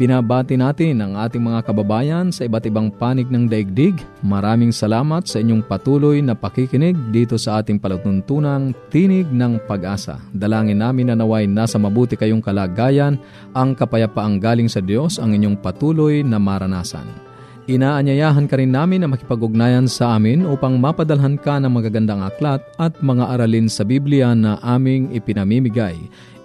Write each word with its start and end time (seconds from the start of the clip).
Binabati 0.00 0.56
natin 0.56 1.04
ang 1.04 1.12
ating 1.12 1.44
mga 1.44 1.60
kababayan 1.60 2.32
sa 2.32 2.48
iba't 2.48 2.64
ibang 2.64 2.88
panig 2.88 3.28
ng 3.28 3.44
daigdig. 3.44 4.00
Maraming 4.24 4.72
salamat 4.72 5.28
sa 5.28 5.44
inyong 5.44 5.60
patuloy 5.60 6.24
na 6.24 6.32
pakikinig 6.32 6.96
dito 7.12 7.36
sa 7.36 7.60
ating 7.60 7.76
palatuntunang 7.76 8.72
Tinig 8.88 9.28
ng 9.28 9.60
Pag-asa. 9.68 10.16
Dalangin 10.32 10.80
namin 10.80 11.12
na 11.12 11.20
naway 11.20 11.44
nasa 11.44 11.76
mabuti 11.76 12.16
kayong 12.16 12.40
kalagayan, 12.40 13.20
ang 13.52 13.76
kapayapaang 13.76 14.40
galing 14.40 14.72
sa 14.72 14.80
Diyos 14.80 15.20
ang 15.20 15.36
inyong 15.36 15.60
patuloy 15.60 16.24
na 16.24 16.40
maranasan. 16.40 17.04
Inaanyayahan 17.68 18.48
ka 18.48 18.56
rin 18.56 18.72
namin 18.72 19.04
na 19.04 19.08
makipag-ugnayan 19.12 19.84
sa 19.84 20.16
amin 20.16 20.48
upang 20.48 20.80
mapadalhan 20.80 21.36
ka 21.36 21.60
ng 21.60 21.68
magagandang 21.68 22.24
aklat 22.24 22.64
at 22.80 22.96
mga 23.04 23.36
aralin 23.36 23.68
sa 23.68 23.84
Biblia 23.84 24.32
na 24.32 24.56
aming 24.64 25.12
ipinamimigay. 25.12 25.94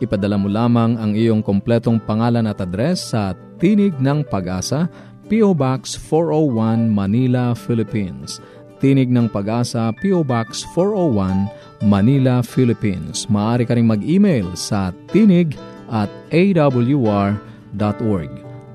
Ipadala 0.04 0.36
mo 0.36 0.52
lamang 0.52 1.00
ang 1.00 1.16
iyong 1.16 1.40
kompletong 1.40 2.04
pangalan 2.04 2.52
at 2.52 2.60
address 2.60 3.16
sa 3.16 3.32
Tinig 3.56 3.96
ng 4.04 4.28
Pag-asa, 4.28 4.92
P.O. 5.32 5.56
Box 5.56 5.96
401 5.98 6.92
Manila, 6.92 7.56
Philippines. 7.56 8.44
Tinig 8.84 9.08
ng 9.08 9.32
Pag-asa, 9.32 9.96
P.O. 10.04 10.28
Box 10.28 10.68
401 10.76 11.48
Manila, 11.88 12.44
Philippines. 12.44 13.32
Maaari 13.32 13.64
ka 13.64 13.80
rin 13.80 13.88
mag-email 13.88 14.52
sa 14.60 14.92
tinig 15.10 15.56
at 15.88 16.12
awr.org. 16.36 17.40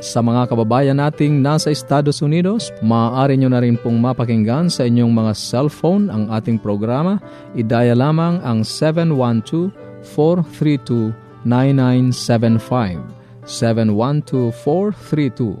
Sa 0.00 0.24
mga 0.24 0.48
kababayan 0.48 0.96
nating 0.96 1.44
nasa 1.44 1.68
Estados 1.68 2.24
Unidos, 2.24 2.72
maaari 2.80 3.36
nyo 3.36 3.52
na 3.52 3.60
rin 3.60 3.76
pong 3.76 4.00
mapakinggan 4.00 4.72
sa 4.72 4.88
inyong 4.88 5.12
mga 5.12 5.36
cellphone 5.36 6.08
ang 6.08 6.32
ating 6.32 6.56
programa. 6.56 7.20
Idaya 7.52 7.92
lamang 7.92 8.40
ang 8.40 8.64
712-432-9975 8.64 11.44
712-432 13.44 15.60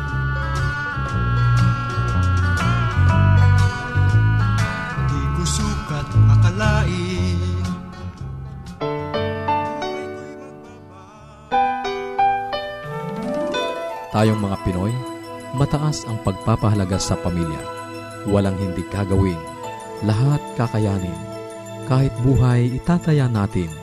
Tayong 14.21 14.37
mga 14.37 14.61
Pinoy, 14.61 14.93
mataas 15.57 16.05
ang 16.05 16.21
pagpapahalaga 16.21 17.01
sa 17.01 17.17
pamilya. 17.17 17.57
Walang 18.29 18.53
hindi 18.61 18.85
gagawin. 18.93 19.41
Lahat 20.05 20.37
kakayanin. 20.61 21.17
Kahit 21.89 22.13
buhay, 22.21 22.69
itataya 22.69 23.25
natin. 23.25 23.73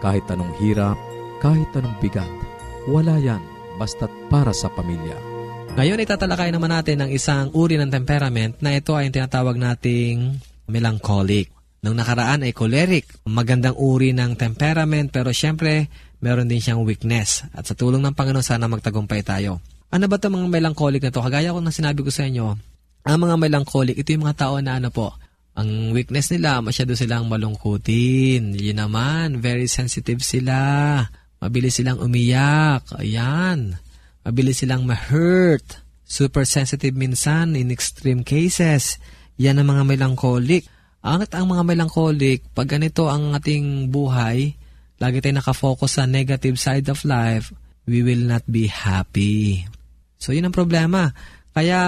Kahit 0.00 0.24
anong 0.32 0.56
hirap, 0.56 0.96
kahit 1.44 1.68
anong 1.76 2.00
bigat. 2.00 2.32
Wala 2.88 3.20
yan, 3.20 3.44
basta't 3.76 4.08
para 4.32 4.56
sa 4.56 4.72
pamilya. 4.72 5.20
Ngayon 5.76 6.00
itatalakay 6.00 6.48
naman 6.48 6.72
natin 6.72 7.04
ang 7.04 7.12
isang 7.12 7.52
uri 7.52 7.76
ng 7.76 7.92
temperament 7.92 8.56
na 8.64 8.80
ito 8.80 8.96
ay 8.96 9.12
tinatawag 9.12 9.60
nating 9.60 10.40
melancholic. 10.64 11.52
Nung 11.84 12.00
nakaraan 12.00 12.40
ay 12.48 12.56
choleric, 12.56 13.20
magandang 13.28 13.76
uri 13.76 14.16
ng 14.16 14.32
temperament 14.40 15.12
pero 15.12 15.28
syempre 15.28 15.92
meron 16.24 16.48
din 16.48 16.64
siyang 16.64 16.80
weakness. 16.88 17.44
At 17.52 17.68
sa 17.68 17.76
tulong 17.76 18.00
ng 18.00 18.16
Panginoon 18.16 18.40
sana 18.40 18.64
magtagumpay 18.64 19.20
tayo. 19.20 19.73
Ano 19.94 20.10
ba 20.10 20.18
itong 20.18 20.34
mga 20.34 20.50
melancholic 20.50 21.06
na 21.06 21.14
to? 21.14 21.22
Kagaya 21.22 21.54
ko 21.54 21.62
na 21.62 21.70
sinabi 21.70 22.02
ko 22.02 22.10
sa 22.10 22.26
inyo, 22.26 22.50
ang 23.06 23.18
mga 23.22 23.38
melancholic, 23.38 23.94
ito 23.94 24.10
yung 24.10 24.26
mga 24.26 24.42
tao 24.42 24.58
na 24.58 24.82
ano 24.82 24.90
po, 24.90 25.14
ang 25.54 25.94
weakness 25.94 26.34
nila, 26.34 26.58
masyado 26.58 26.98
silang 26.98 27.30
malungkutin. 27.30 28.58
Yun 28.58 28.74
naman, 28.74 29.38
very 29.38 29.70
sensitive 29.70 30.18
sila. 30.26 30.98
Mabilis 31.38 31.78
silang 31.78 32.02
umiyak. 32.02 32.82
Ayan. 32.98 33.78
Mabilis 34.26 34.66
silang 34.66 34.82
ma-hurt. 34.82 35.78
Super 36.02 36.42
sensitive 36.42 36.98
minsan 36.98 37.54
in 37.54 37.70
extreme 37.70 38.26
cases. 38.26 38.98
Yan 39.38 39.62
ang 39.62 39.78
mga 39.78 39.86
melancholic. 39.86 40.66
Ang, 41.06 41.22
ang 41.30 41.46
mga 41.46 41.62
melancholic, 41.70 42.42
pag 42.50 42.66
ganito 42.66 43.06
ang 43.06 43.30
ating 43.38 43.94
buhay, 43.94 44.58
lagi 44.98 45.22
tayo 45.22 45.38
nakafocus 45.38 46.02
sa 46.02 46.10
negative 46.10 46.58
side 46.58 46.90
of 46.90 47.06
life, 47.06 47.54
we 47.86 48.02
will 48.02 48.26
not 48.26 48.42
be 48.50 48.66
happy. 48.66 49.70
So, 50.24 50.32
yun 50.32 50.48
ang 50.48 50.56
problema. 50.56 51.12
Kaya, 51.52 51.78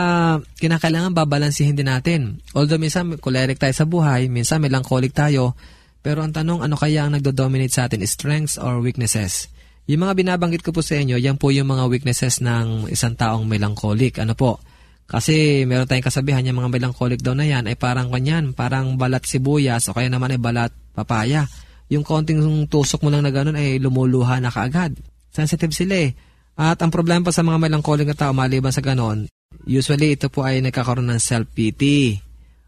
kinakailangan 0.61 1.17
babalansihin 1.17 1.73
din 1.73 1.89
natin. 1.89 2.45
Although 2.53 2.77
minsan 2.77 3.17
choleric 3.17 3.57
tayo 3.57 3.73
sa 3.73 3.89
buhay, 3.89 4.29
minsan 4.29 4.61
melancholic 4.61 5.17
tayo, 5.17 5.57
pero 6.05 6.21
ang 6.21 6.37
tanong, 6.37 6.61
ano 6.61 6.77
kaya 6.77 7.09
ang 7.09 7.17
nagdo-dominate 7.17 7.73
sa 7.73 7.89
atin? 7.89 8.05
Strengths 8.05 8.61
or 8.61 8.79
weaknesses? 8.85 9.49
Yung 9.89 10.07
mga 10.07 10.15
binabanggit 10.19 10.63
ko 10.63 10.71
po 10.71 10.85
sa 10.85 11.01
inyo, 11.01 11.17
yan 11.17 11.41
po 11.41 11.49
yung 11.51 11.67
mga 11.67 11.89
weaknesses 11.89 12.45
ng 12.45 12.93
isang 12.93 13.17
taong 13.17 13.49
melancholic. 13.49 14.21
Ano 14.23 14.37
po? 14.37 14.61
Kasi 15.07 15.63
meron 15.67 15.87
tayong 15.87 16.07
kasabihan, 16.07 16.43
yung 16.43 16.59
mga 16.59 16.71
melancholic 16.79 17.23
daw 17.23 17.39
na 17.39 17.47
yan 17.47 17.71
ay 17.71 17.79
parang 17.79 18.11
kanyan, 18.11 18.51
parang 18.51 18.99
balat 18.99 19.23
sibuyas 19.23 19.87
o 19.87 19.95
kaya 19.95 20.11
naman 20.11 20.35
ay 20.35 20.41
balat 20.43 20.75
papaya. 20.95 21.47
Yung 21.87 22.03
konting 22.03 22.43
tusok 22.67 23.07
mo 23.07 23.15
lang 23.15 23.23
na 23.23 23.31
ganun 23.31 23.55
ay 23.55 23.79
lumuluha 23.79 24.43
na 24.43 24.51
kaagad. 24.51 24.99
Sensitive 25.31 25.71
sila 25.71 25.95
eh. 26.07 26.11
At 26.57 26.81
ang 26.81 26.89
problema 26.89 27.29
pa 27.29 27.33
sa 27.37 27.45
mga 27.45 27.61
melancholic 27.61 28.09
na 28.09 28.17
tao, 28.17 28.33
maliban 28.33 28.73
sa 28.73 28.81
ganon, 28.81 29.29
usually 29.69 30.17
ito 30.17 30.33
po 30.33 30.43
ay 30.43 30.65
nagkakaroon 30.65 31.13
ng 31.13 31.21
self-pity. 31.21 32.17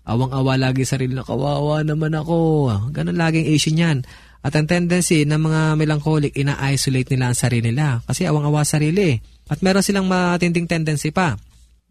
Awang-awa 0.09 0.61
lagi 0.61 0.85
sarili 0.85 1.17
na, 1.17 1.25
kawawa 1.25 1.81
naman 1.85 2.13
ako. 2.13 2.69
Ganon 2.93 3.17
laging 3.17 3.49
issue 3.49 3.73
niyan. 3.73 4.05
At 4.45 4.55
ang 4.55 4.69
tendency 4.69 5.25
ng 5.25 5.41
mga 5.41 5.61
melancholic, 5.77 6.33
ina-isolate 6.37 7.17
nila 7.17 7.33
ang 7.33 7.37
sarili 7.37 7.73
nila. 7.73 8.01
Kasi 8.05 8.25
awang-awa 8.29 8.65
sarili. 8.65 9.19
At 9.49 9.65
meron 9.65 9.85
silang 9.85 10.09
matinding 10.09 10.69
tendency 10.69 11.13
pa. 11.13 11.37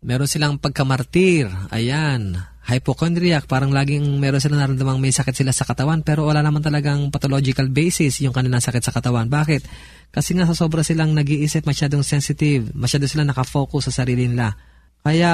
Meron 0.02 0.30
silang 0.30 0.62
pagkamartir. 0.62 1.50
Ayan. 1.74 2.38
Hypochondriac, 2.68 3.48
parang 3.48 3.72
laging 3.72 4.20
meron 4.20 4.44
sila 4.44 4.60
naramdamang 4.60 5.00
may 5.00 5.16
sakit 5.16 5.32
sila 5.32 5.56
sa 5.56 5.64
katawan 5.64 6.04
pero 6.04 6.28
wala 6.28 6.44
naman 6.44 6.60
talagang 6.60 7.08
pathological 7.08 7.72
basis 7.72 8.20
yung 8.20 8.36
kanilang 8.36 8.60
sakit 8.60 8.84
sa 8.84 8.92
katawan. 8.92 9.32
Bakit? 9.32 9.64
Kasi 10.12 10.36
nga 10.36 10.44
sa 10.44 10.56
sobra 10.56 10.84
silang 10.84 11.16
nag-iisip, 11.16 11.64
masyadong 11.64 12.04
sensitive, 12.04 12.76
masyado 12.76 13.08
silang 13.08 13.32
nakafocus 13.32 13.88
sa 13.88 14.04
sarili 14.04 14.28
nila. 14.28 14.60
Kaya 15.00 15.32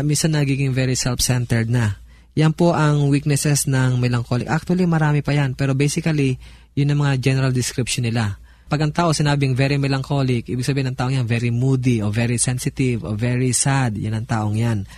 minsan 0.00 0.32
nagiging 0.32 0.72
very 0.72 0.96
self-centered 0.96 1.68
na. 1.68 2.00
Yan 2.34 2.56
po 2.56 2.72
ang 2.72 3.12
weaknesses 3.12 3.68
ng 3.70 4.00
melancholic. 4.02 4.48
Actually, 4.50 4.88
marami 4.90 5.22
pa 5.22 5.36
yan. 5.36 5.54
Pero 5.54 5.76
basically, 5.76 6.40
yun 6.74 6.90
ang 6.90 7.06
mga 7.06 7.22
general 7.22 7.52
description 7.54 8.08
nila. 8.08 8.40
Pag 8.66 8.80
ang 8.80 8.92
tao 8.96 9.12
sinabing 9.12 9.54
very 9.54 9.76
melancholic, 9.76 10.48
ibig 10.50 10.66
sabihin 10.66 10.90
ng 10.90 10.98
taong 10.98 11.14
yan 11.20 11.28
very 11.28 11.52
moody 11.52 12.00
o 12.02 12.10
very 12.10 12.40
sensitive 12.40 13.06
o 13.06 13.14
very 13.14 13.52
sad. 13.54 13.94
Yan 13.94 14.18
ang 14.18 14.26
taong 14.26 14.56
yan. 14.56 14.88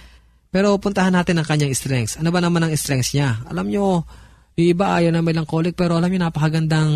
Pero 0.56 0.81
puntahan 0.81 1.12
natin 1.12 1.37
ang 1.37 1.44
kanyang 1.44 1.76
strengths. 1.76 2.17
Ano 2.17 2.32
ba 2.32 2.41
naman 2.41 2.64
ang 2.64 2.73
strengths 2.73 3.12
niya? 3.12 3.44
Alam 3.53 3.69
nyo, 3.69 4.08
yung 4.56 4.69
iba 4.73 4.97
ayaw 4.97 5.12
na 5.12 5.20
melancholic 5.20 5.76
pero 5.76 6.00
alam 6.00 6.08
nyo 6.08 6.17
napakagandang 6.17 6.93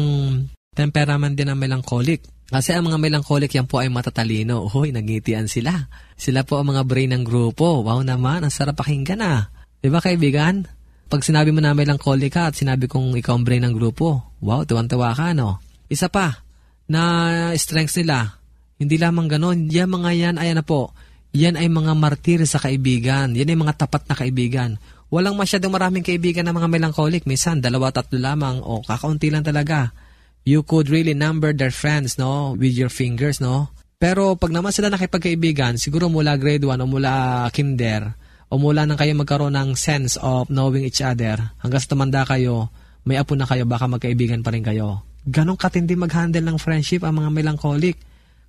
temperament 0.72 1.36
din 1.36 1.52
ng 1.52 1.60
melancholic. 1.60 2.24
Kasi 2.48 2.72
ang 2.72 2.88
mga 2.88 2.96
melancholic 2.96 3.52
yan 3.52 3.68
po 3.68 3.84
ay 3.84 3.92
matatalino. 3.92 4.64
Uy, 4.72 4.96
nagngitian 4.96 5.44
sila. 5.44 5.76
Sila 6.16 6.40
po 6.40 6.56
ang 6.56 6.72
mga 6.72 6.88
brain 6.88 7.12
ng 7.12 7.20
grupo. 7.20 7.84
Wow 7.84 8.00
naman, 8.00 8.48
ang 8.48 8.48
sarap 8.48 8.80
pakinggan 8.80 9.20
ah. 9.20 9.52
Di 9.76 9.92
ba 9.92 10.00
kaibigan? 10.00 10.64
Pag 11.12 11.20
sinabi 11.20 11.52
mo 11.52 11.60
na 11.60 11.76
melancholic 11.76 12.32
ka 12.32 12.48
at 12.48 12.56
sinabi 12.56 12.88
kong 12.88 13.12
ikaw 13.20 13.36
ang 13.36 13.44
brain 13.44 13.60
ng 13.68 13.76
grupo, 13.76 14.40
wow, 14.40 14.64
tuwan-tuwa 14.64 15.12
ka, 15.12 15.36
no? 15.36 15.60
Isa 15.92 16.08
pa, 16.08 16.48
na 16.88 17.52
strengths 17.60 18.00
nila, 18.00 18.40
hindi 18.80 18.96
lamang 18.96 19.28
ganon, 19.28 19.68
yan 19.68 19.92
mga 19.92 20.10
yan, 20.16 20.34
ayan 20.40 20.56
na 20.56 20.64
po, 20.64 20.96
yan 21.30 21.54
ay 21.54 21.70
mga 21.70 21.92
martir 21.94 22.42
sa 22.46 22.58
kaibigan. 22.58 23.34
Yan 23.34 23.50
ay 23.50 23.58
mga 23.58 23.86
tapat 23.86 24.06
na 24.10 24.18
kaibigan. 24.18 24.82
Walang 25.10 25.34
masyadong 25.34 25.74
maraming 25.74 26.06
kaibigan 26.06 26.46
ng 26.46 26.54
mga 26.54 26.68
melancholic. 26.70 27.26
Minsan, 27.26 27.62
dalawa, 27.62 27.90
tatlo 27.90 28.18
lamang 28.18 28.62
o 28.62 28.82
kakaunti 28.82 29.30
lang 29.30 29.42
talaga 29.42 29.90
you 30.44 30.64
could 30.64 30.88
really 30.88 31.12
number 31.12 31.52
their 31.52 31.72
friends, 31.72 32.16
no, 32.16 32.56
with 32.56 32.72
your 32.72 32.92
fingers, 32.92 33.40
no? 33.40 33.72
Pero 34.00 34.32
pag 34.40 34.48
naman 34.48 34.72
sila 34.72 34.88
nakipagkaibigan, 34.88 35.76
siguro 35.76 36.08
mula 36.08 36.40
grade 36.40 36.64
1 36.64 36.80
o 36.80 36.86
mula 36.88 37.12
kinder, 37.52 38.16
o 38.48 38.56
mula 38.56 38.88
nang 38.88 38.96
kayo 38.96 39.12
magkaroon 39.12 39.52
ng 39.52 39.76
sense 39.76 40.16
of 40.24 40.48
knowing 40.48 40.88
each 40.88 41.04
other, 41.04 41.52
hanggang 41.60 41.80
sa 41.84 41.92
tumanda 41.92 42.24
kayo, 42.24 42.72
may 43.04 43.20
apo 43.20 43.36
na 43.36 43.44
kayo, 43.44 43.68
baka 43.68 43.84
magkaibigan 43.84 44.40
pa 44.40 44.56
rin 44.56 44.64
kayo. 44.64 45.04
Ganon 45.28 45.60
katindi 45.60 46.00
mag-handle 46.00 46.40
ng 46.40 46.56
friendship 46.56 47.04
ang 47.04 47.20
mga 47.20 47.28
melancholic. 47.28 48.00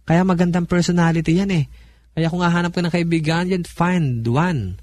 Kaya 0.08 0.24
magandang 0.24 0.66
personality 0.66 1.44
yan 1.44 1.52
eh. 1.52 1.68
Kaya 2.12 2.28
kung 2.28 2.44
hahanap 2.44 2.76
ka 2.76 2.84
ng 2.84 2.94
kaibigan, 2.94 3.48
yan, 3.48 3.64
find 3.64 4.28
one. 4.28 4.80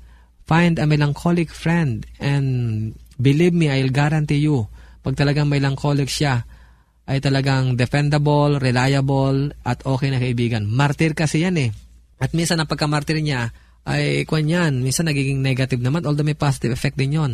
Find 0.49 0.81
a 0.81 0.89
melancholic 0.89 1.53
friend. 1.53 2.09
And 2.17 2.93
believe 3.21 3.53
me, 3.53 3.69
I'll 3.69 3.93
guarantee 3.93 4.41
you, 4.41 4.65
pag 5.05 5.17
talagang 5.17 5.53
melancholic 5.53 6.09
siya, 6.09 6.49
ay 7.09 7.21
talagang 7.25 7.77
defendable, 7.77 8.61
reliable, 8.61 9.53
at 9.65 9.81
okay 9.85 10.09
na 10.13 10.21
kaibigan. 10.21 10.69
Martir 10.69 11.13
kasi 11.17 11.45
yan 11.45 11.57
eh. 11.57 11.71
At 12.21 12.33
minsan 12.37 12.61
ang 12.61 12.69
pagkamartir 12.69 13.21
niya 13.21 13.53
ay 13.89 14.29
kwan 14.29 14.49
yan. 14.49 14.85
Minsan 14.85 15.09
nagiging 15.09 15.41
negative 15.41 15.81
naman, 15.81 16.05
although 16.05 16.25
may 16.25 16.37
positive 16.37 16.73
effect 16.77 17.01
din 17.01 17.17
yon. 17.17 17.33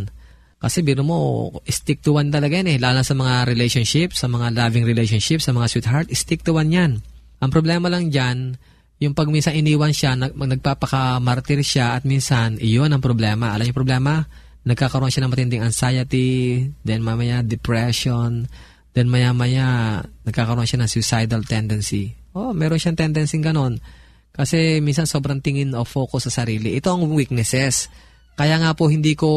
Kasi 0.62 0.86
biro 0.86 1.02
mo, 1.02 1.50
stick 1.66 2.00
to 2.00 2.16
one 2.16 2.30
talaga 2.30 2.62
yan 2.62 2.70
eh. 2.70 2.78
Lalo 2.78 3.02
sa 3.02 3.18
mga 3.18 3.50
relationship, 3.50 4.14
sa 4.14 4.30
mga 4.30 4.54
loving 4.54 4.86
relationship, 4.86 5.42
sa 5.42 5.50
mga 5.50 5.66
sweetheart, 5.66 6.06
stick 6.14 6.46
to 6.46 6.54
one 6.54 6.70
yan. 6.70 7.02
Ang 7.42 7.50
problema 7.50 7.90
lang 7.90 8.14
dyan, 8.14 8.54
yung 9.02 9.14
pag 9.16 9.30
minsan 9.30 9.56
iniwan 9.58 9.90
siya, 9.90 10.14
nag, 10.14 10.36
nagpapaka-martir 10.36 11.60
siya 11.64 11.98
at 11.98 12.06
minsan, 12.06 12.58
iyon 12.58 12.94
ang 12.94 13.02
problema. 13.02 13.54
Alam 13.54 13.70
yung 13.70 13.80
problema? 13.80 14.26
Nagkakaroon 14.64 15.12
siya 15.12 15.26
ng 15.26 15.32
matinding 15.32 15.64
anxiety, 15.66 16.66
then 16.86 17.04
mamaya 17.04 17.44
depression, 17.44 18.48
Then 18.94 19.10
maya-maya, 19.10 20.00
nagkakaroon 20.22 20.70
siya 20.70 20.86
ng 20.86 20.90
suicidal 20.90 21.42
tendency. 21.42 22.14
Oh, 22.30 22.54
meron 22.54 22.78
siyang 22.78 22.94
tendency 22.94 23.42
ganon. 23.42 23.82
Kasi 24.30 24.78
minsan 24.78 25.10
sobrang 25.10 25.42
tingin 25.42 25.74
o 25.74 25.82
focus 25.82 26.30
sa 26.30 26.42
sarili. 26.42 26.78
Ito 26.78 26.94
ang 26.94 27.10
weaknesses. 27.10 27.90
Kaya 28.38 28.58
nga 28.62 28.74
po 28.74 28.90
hindi 28.90 29.18
ko 29.18 29.30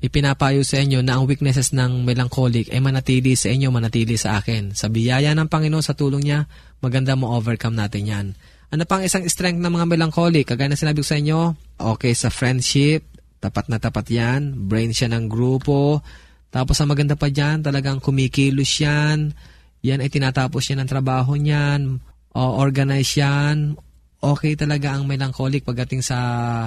ipinapayo 0.00 0.60
sa 0.64 0.80
inyo 0.80 1.00
na 1.04 1.16
ang 1.20 1.24
weaknesses 1.24 1.72
ng 1.72 2.04
melancholic 2.04 2.68
ay 2.68 2.80
manatili 2.84 3.32
sa 3.32 3.48
inyo, 3.48 3.72
manatili 3.72 4.16
sa 4.20 4.40
akin. 4.40 4.76
Sa 4.76 4.92
biyaya 4.92 5.32
ng 5.36 5.48
Panginoon, 5.48 5.84
sa 5.84 5.96
tulong 5.96 6.28
niya, 6.28 6.48
maganda 6.84 7.16
mo 7.16 7.32
overcome 7.32 7.76
natin 7.76 8.04
yan. 8.04 8.26
Ano 8.72 8.88
pang 8.88 9.04
isang 9.04 9.28
strength 9.28 9.60
ng 9.60 9.68
mga 9.68 9.84
melancholic? 9.84 10.48
Kagaya 10.48 10.72
na 10.72 10.80
sinabi 10.80 11.04
ko 11.04 11.06
sa 11.06 11.20
inyo, 11.20 11.52
okay 11.76 12.16
sa 12.16 12.32
friendship, 12.32 13.04
tapat 13.36 13.68
na 13.68 13.76
tapat 13.76 14.08
yan, 14.08 14.64
brain 14.64 14.96
siya 14.96 15.12
ng 15.12 15.28
grupo, 15.28 16.00
tapos 16.48 16.80
ang 16.80 16.88
maganda 16.88 17.12
pa 17.12 17.28
dyan, 17.28 17.60
talagang 17.60 18.00
kumikilos 18.00 18.80
yan. 18.80 19.36
Yan 19.84 20.00
ay 20.00 20.08
tinatapos 20.08 20.68
niya 20.68 20.80
ng 20.80 20.88
trabaho 20.88 21.36
niyan. 21.36 22.00
O 22.32 22.40
organize 22.60 23.20
yan. 23.20 23.76
Okay 24.24 24.56
talaga 24.56 24.96
ang 24.96 25.04
melancholic 25.04 25.68
pagdating 25.68 26.00
sa 26.00 26.16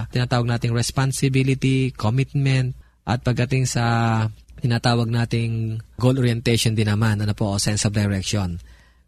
tinatawag 0.09 0.45
nating 0.45 0.77
responsibility, 0.77 1.89
commitment, 1.89 2.77
at 3.05 3.25
pagdating 3.25 3.65
sa 3.65 3.85
tinatawag 4.61 5.09
nating 5.09 5.81
goal 5.97 6.17
orientation 6.17 6.77
din 6.77 6.89
naman, 6.89 7.21
ano 7.21 7.33
po, 7.37 7.53
o 7.53 7.61
sense 7.61 7.85
of 7.85 7.97
direction. 7.97 8.61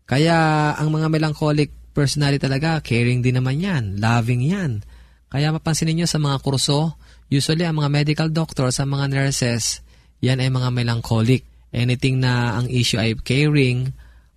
Kaya 0.05 0.71
ang 0.77 0.93
mga 0.93 1.13
melancholic 1.13 1.86
personality 1.97 2.37
talaga, 2.37 2.77
caring 2.85 3.25
din 3.25 3.41
naman 3.41 3.57
yan, 3.57 3.97
loving 3.97 4.45
yan. 4.45 4.85
Kaya 5.33 5.49
mapansin 5.49 5.89
niyo 5.89 6.05
sa 6.05 6.21
mga 6.21 6.45
kurso, 6.45 6.93
usually 7.33 7.65
ang 7.65 7.81
mga 7.81 7.89
medical 7.89 8.29
doctors, 8.29 8.77
sa 8.77 8.85
mga 8.85 9.09
nurses, 9.09 9.81
yan 10.21 10.37
ay 10.37 10.53
mga 10.53 10.69
melancholic. 10.69 11.41
Anything 11.73 12.21
na 12.21 12.61
ang 12.61 12.69
issue 12.69 13.01
ay 13.01 13.17
caring, 13.17 13.89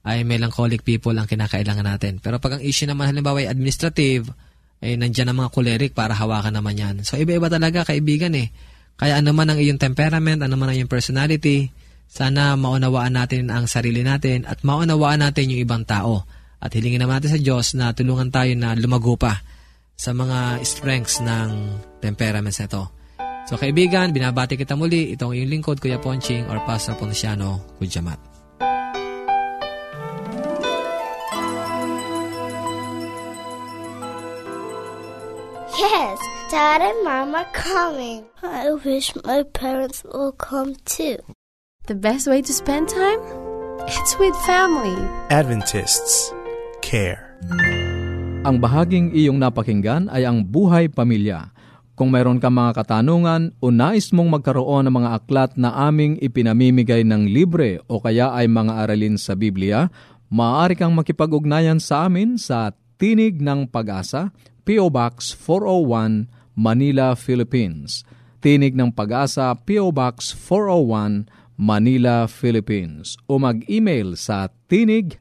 ay 0.02 0.24
melancholic 0.24 0.80
people 0.80 1.12
ang 1.12 1.28
kinakailangan 1.28 1.84
natin. 1.84 2.18
Pero 2.24 2.40
pag 2.40 2.58
ang 2.58 2.62
issue 2.64 2.88
naman 2.88 3.12
halimbawa 3.12 3.44
ay 3.44 3.52
administrative, 3.52 4.32
ay 4.80 4.96
nandyan 4.96 5.28
ang 5.28 5.44
mga 5.44 5.52
choleric 5.52 5.92
para 5.92 6.16
hawakan 6.16 6.56
naman 6.56 6.74
yan. 6.74 6.94
So 7.04 7.20
iba-iba 7.20 7.52
talaga 7.52 7.84
kaibigan 7.84 8.32
eh. 8.32 8.48
Kaya 8.96 9.20
ano 9.20 9.36
man 9.36 9.52
ang 9.52 9.60
iyong 9.60 9.76
temperament, 9.76 10.40
ano 10.40 10.56
man 10.56 10.72
ang 10.72 10.76
iyong 10.80 10.92
personality, 10.92 11.68
sana 12.08 12.56
maunawaan 12.56 13.14
natin 13.14 13.52
ang 13.52 13.68
sarili 13.68 14.00
natin 14.00 14.48
at 14.48 14.64
maunawaan 14.64 15.20
natin 15.20 15.52
yung 15.52 15.60
ibang 15.62 15.84
tao. 15.84 16.24
At 16.60 16.76
hilingin 16.76 17.00
naman 17.00 17.18
natin 17.18 17.32
sa 17.34 17.40
Diyos 17.40 17.72
na 17.72 17.96
tulungan 17.96 18.28
tayo 18.28 18.52
na 18.52 18.76
lumago 18.76 19.16
pa 19.16 19.40
sa 19.96 20.12
mga 20.12 20.60
strengths 20.60 21.24
ng 21.24 21.80
temperaments 22.04 22.60
na 22.60 22.68
ito. 22.68 22.84
So 23.48 23.56
kaibigan, 23.56 24.12
binabati 24.12 24.60
kita 24.60 24.76
muli. 24.76 25.16
Itong 25.16 25.32
iyong 25.32 25.50
lingkod, 25.50 25.80
Kuya 25.80 25.96
Ponching 25.96 26.46
or 26.52 26.60
Pastor 26.68 26.94
Ponciano 26.96 27.64
Kudyamat. 27.80 28.20
Yes, 35.80 36.18
Dad 36.52 36.84
and 36.84 37.00
Mom 37.02 37.32
are 37.32 37.48
coming. 37.56 38.28
I 38.44 38.68
wish 38.84 39.16
my 39.24 39.48
parents 39.48 40.04
will 40.04 40.36
come 40.36 40.76
too. 40.84 41.16
The 41.88 41.96
best 41.96 42.28
way 42.28 42.44
to 42.44 42.52
spend 42.52 42.92
time? 42.92 43.18
It's 43.88 44.14
with 44.20 44.36
family. 44.44 44.94
Adventists 45.32 46.30
care. 46.90 47.38
Ang 48.42 48.58
bahaging 48.58 49.14
iyong 49.14 49.38
napakinggan 49.38 50.10
ay 50.10 50.26
ang 50.26 50.42
buhay 50.42 50.90
pamilya 50.90 51.54
kung 51.94 52.10
mayroon 52.10 52.40
ka 52.40 52.48
mga 52.48 52.82
katanungan 52.82 53.52
o 53.60 53.68
nais 53.68 54.10
mong 54.10 54.40
magkaroon 54.40 54.88
ng 54.88 54.94
mga 54.98 55.10
aklat 55.20 55.50
na 55.54 55.70
aming 55.86 56.16
ipinamimigay 56.18 57.04
ng 57.04 57.28
libre 57.30 57.78
o 57.86 58.00
kaya 58.00 58.32
ay 58.32 58.48
mga 58.48 58.72
aralin 58.88 59.20
sa 59.20 59.36
Biblia, 59.36 59.92
maaari 60.32 60.74
kang 60.74 60.96
makipag-ugnayan 60.96 61.76
sa 61.76 62.08
amin 62.08 62.40
sa 62.40 62.72
Tinig 62.96 63.40
ng 63.40 63.68
Pag-asa, 63.68 64.32
P.O. 64.64 64.88
Box 64.88 65.36
401, 65.36 66.28
Manila, 66.56 67.12
Philippines. 67.16 68.04
Tinig 68.40 68.76
ng 68.76 68.92
Pag-asa, 68.92 69.52
P.O. 69.56 69.92
Box 69.92 70.32
401, 70.32 71.28
Manila, 71.60 72.24
Philippines. 72.24 73.20
O 73.28 73.36
mag-email 73.36 74.16
sa 74.16 74.48
tinig 74.68 75.20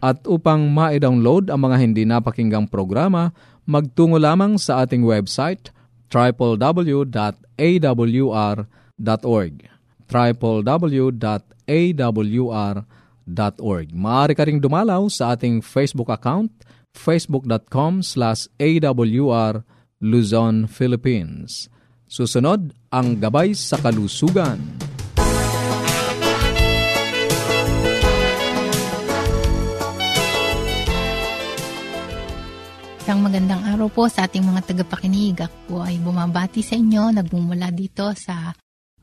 At 0.00 0.24
upang 0.24 0.72
ma-download 0.72 1.52
ang 1.52 1.60
mga 1.68 1.76
hindi 1.76 2.08
napakinggang 2.08 2.72
programa, 2.72 3.36
magtungo 3.68 4.16
lamang 4.16 4.56
sa 4.56 4.80
ating 4.84 5.04
website 5.04 5.68
www.awr.org 6.08 7.06
www.awr.org 10.06 11.26
Maaari 13.90 14.38
ka 14.38 14.46
ring 14.46 14.62
dumalaw 14.62 15.10
sa 15.10 15.34
ating 15.34 15.58
Facebook 15.58 16.08
account 16.08 16.54
facebook.com 16.96 18.00
slash 18.00 18.48
awr 18.56 19.66
Luzon, 20.00 20.68
Philippines. 20.68 21.72
Susunod, 22.04 22.76
ang 22.92 23.16
Gabay 23.16 23.56
sa 23.56 23.80
Kalusugan. 23.80 24.95
Isang 33.06 33.22
magandang 33.22 33.62
araw 33.62 33.86
po 33.86 34.10
sa 34.10 34.26
ating 34.26 34.42
mga 34.42 34.66
tagapakinig. 34.66 35.38
Ako 35.38 35.78
ay 35.78 36.02
bumabati 36.02 36.58
sa 36.58 36.74
inyo, 36.74 37.14
nagmumula 37.14 37.70
dito 37.70 38.10
sa 38.18 38.50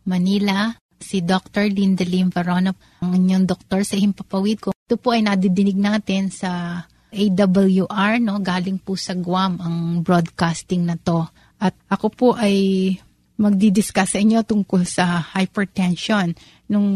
Manila. 0.04 0.76
Si 1.00 1.24
Dr. 1.24 1.72
Linda 1.72 2.04
Lim 2.04 2.28
Varona, 2.28 2.76
ang 3.00 3.16
inyong 3.16 3.48
doktor 3.48 3.88
sa 3.88 3.96
Himpapawid 3.96 4.60
ko. 4.60 4.76
Ito 4.76 5.00
po 5.00 5.16
ay 5.16 5.24
nadidinig 5.24 5.80
natin 5.80 6.28
sa 6.36 6.84
AWR, 7.16 8.20
no? 8.20 8.44
galing 8.44 8.76
po 8.84 9.00
sa 9.00 9.16
Guam 9.16 9.64
ang 9.64 10.04
broadcasting 10.04 10.84
na 10.84 11.00
to. 11.00 11.24
At 11.64 11.72
ako 11.88 12.08
po 12.12 12.28
ay 12.36 13.00
magdidiscuss 13.40 14.20
sa 14.20 14.20
inyo 14.20 14.44
tungkol 14.44 14.84
sa 14.84 15.32
hypertension. 15.32 16.36
Nung 16.68 16.90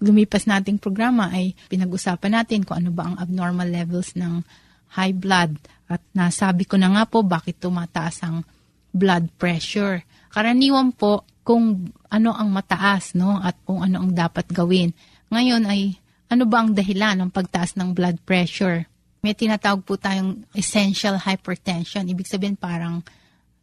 lumipas 0.00 0.48
nating 0.48 0.80
programa 0.80 1.28
ay 1.28 1.52
pinag-usapan 1.68 2.40
natin 2.40 2.64
kung 2.64 2.80
ano 2.80 2.88
ba 2.88 3.04
ang 3.04 3.20
abnormal 3.20 3.68
levels 3.68 4.16
ng 4.16 4.64
high 4.94 5.16
blood. 5.16 5.58
At 5.88 6.04
nasabi 6.12 6.68
ko 6.68 6.76
na 6.76 6.92
nga 6.92 7.04
po 7.08 7.24
bakit 7.24 7.60
tumataas 7.60 8.24
ang 8.24 8.44
blood 8.92 9.28
pressure. 9.36 10.04
Karaniwan 10.32 10.92
po 10.96 11.24
kung 11.44 11.92
ano 12.12 12.30
ang 12.36 12.52
mataas 12.52 13.16
no 13.16 13.40
at 13.40 13.56
kung 13.64 13.80
ano 13.80 14.04
ang 14.04 14.12
dapat 14.12 14.52
gawin. 14.52 14.92
Ngayon 15.32 15.64
ay 15.64 15.96
ano 16.28 16.44
ba 16.44 16.60
ang 16.60 16.76
dahilan 16.76 17.24
ng 17.24 17.30
pagtaas 17.32 17.80
ng 17.80 17.96
blood 17.96 18.20
pressure? 18.28 18.84
May 19.24 19.32
tinatawag 19.32 19.82
po 19.82 19.96
tayong 19.96 20.44
essential 20.52 21.16
hypertension. 21.16 22.04
Ibig 22.04 22.28
sabihin 22.28 22.60
parang 22.60 23.00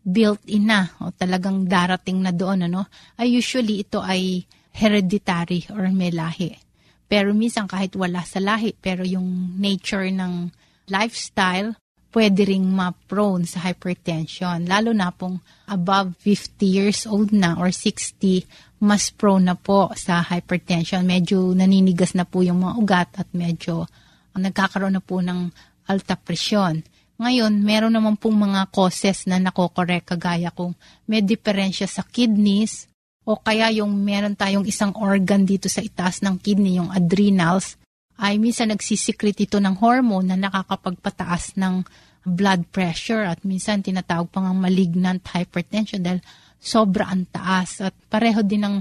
built-in 0.01 0.65
na 0.70 0.94
o 1.01 1.13
talagang 1.13 1.65
darating 1.65 2.25
na 2.25 2.34
doon 2.34 2.65
ano. 2.65 2.89
Ay 3.17 3.38
usually 3.38 3.86
ito 3.86 4.01
ay 4.01 4.50
hereditary 4.74 5.70
or 5.72 5.88
may 5.94 6.10
lahi. 6.10 6.58
Pero 7.05 7.38
minsan 7.38 7.70
kahit 7.70 7.94
wala 7.94 8.25
sa 8.25 8.41
lahi 8.41 8.74
pero 8.74 9.05
yung 9.05 9.58
nature 9.62 10.10
ng 10.10 10.50
lifestyle, 10.89 11.75
pwede 12.15 12.48
ring 12.48 12.63
ma-prone 12.63 13.44
sa 13.44 13.60
hypertension. 13.68 14.63
Lalo 14.63 14.96
na 14.96 15.12
pong 15.12 15.44
above 15.68 16.15
50 16.24 16.63
years 16.63 17.04
old 17.04 17.36
na 17.36 17.60
or 17.60 17.75
60, 17.75 18.48
mas 18.80 19.12
prone 19.12 19.51
na 19.51 19.60
po 19.60 19.92
sa 20.00 20.24
hypertension. 20.24 21.04
Medyo 21.04 21.51
naninigas 21.51 22.15
na 22.15 22.24
po 22.24 22.39
yung 22.39 22.63
mga 22.63 22.74
ugat 22.80 23.10
at 23.20 23.27
medyo 23.36 23.84
nagkakaroon 24.32 24.96
na 24.96 25.04
po 25.04 25.20
ng 25.20 25.51
alta 25.92 26.15
presyon. 26.15 26.88
Ngayon, 27.15 27.63
meron 27.63 27.96
naman 27.96 28.15
pong 28.20 28.36
mga 28.36 28.72
causes 28.72 29.24
na 29.27 29.39
nakokorek 29.39 30.15
kagaya 30.15 30.51
kung 30.51 30.75
may 31.08 31.24
diferensya 31.24 31.88
sa 31.88 32.04
kidneys 32.04 32.92
o 33.24 33.39
kaya 33.39 33.72
yung 33.72 33.92
meron 34.04 34.36
tayong 34.36 34.68
isang 34.68 34.92
organ 35.00 35.48
dito 35.48 35.72
sa 35.72 35.80
itaas 35.80 36.20
ng 36.20 36.36
kidney, 36.39 36.75
yung 36.75 36.92
adrenals, 36.92 37.80
ay 38.19 38.39
minsan 38.39 38.72
nagsisikret 38.72 39.36
ito 39.43 39.60
ng 39.60 39.75
hormone 39.79 40.31
na 40.31 40.48
nakakapagpataas 40.48 41.60
ng 41.60 41.84
blood 42.25 42.65
pressure 42.74 43.27
at 43.27 43.43
minsan 43.45 43.86
tinatawag 43.86 44.31
pang 44.34 44.50
ang 44.50 44.57
malignant 44.57 45.22
hypertension 45.29 46.01
dahil 46.01 46.24
sobra 46.57 47.12
ang 47.12 47.29
taas 47.29 47.84
at 47.86 47.93
pareho 48.10 48.41
din 48.41 48.65
ang 48.65 48.77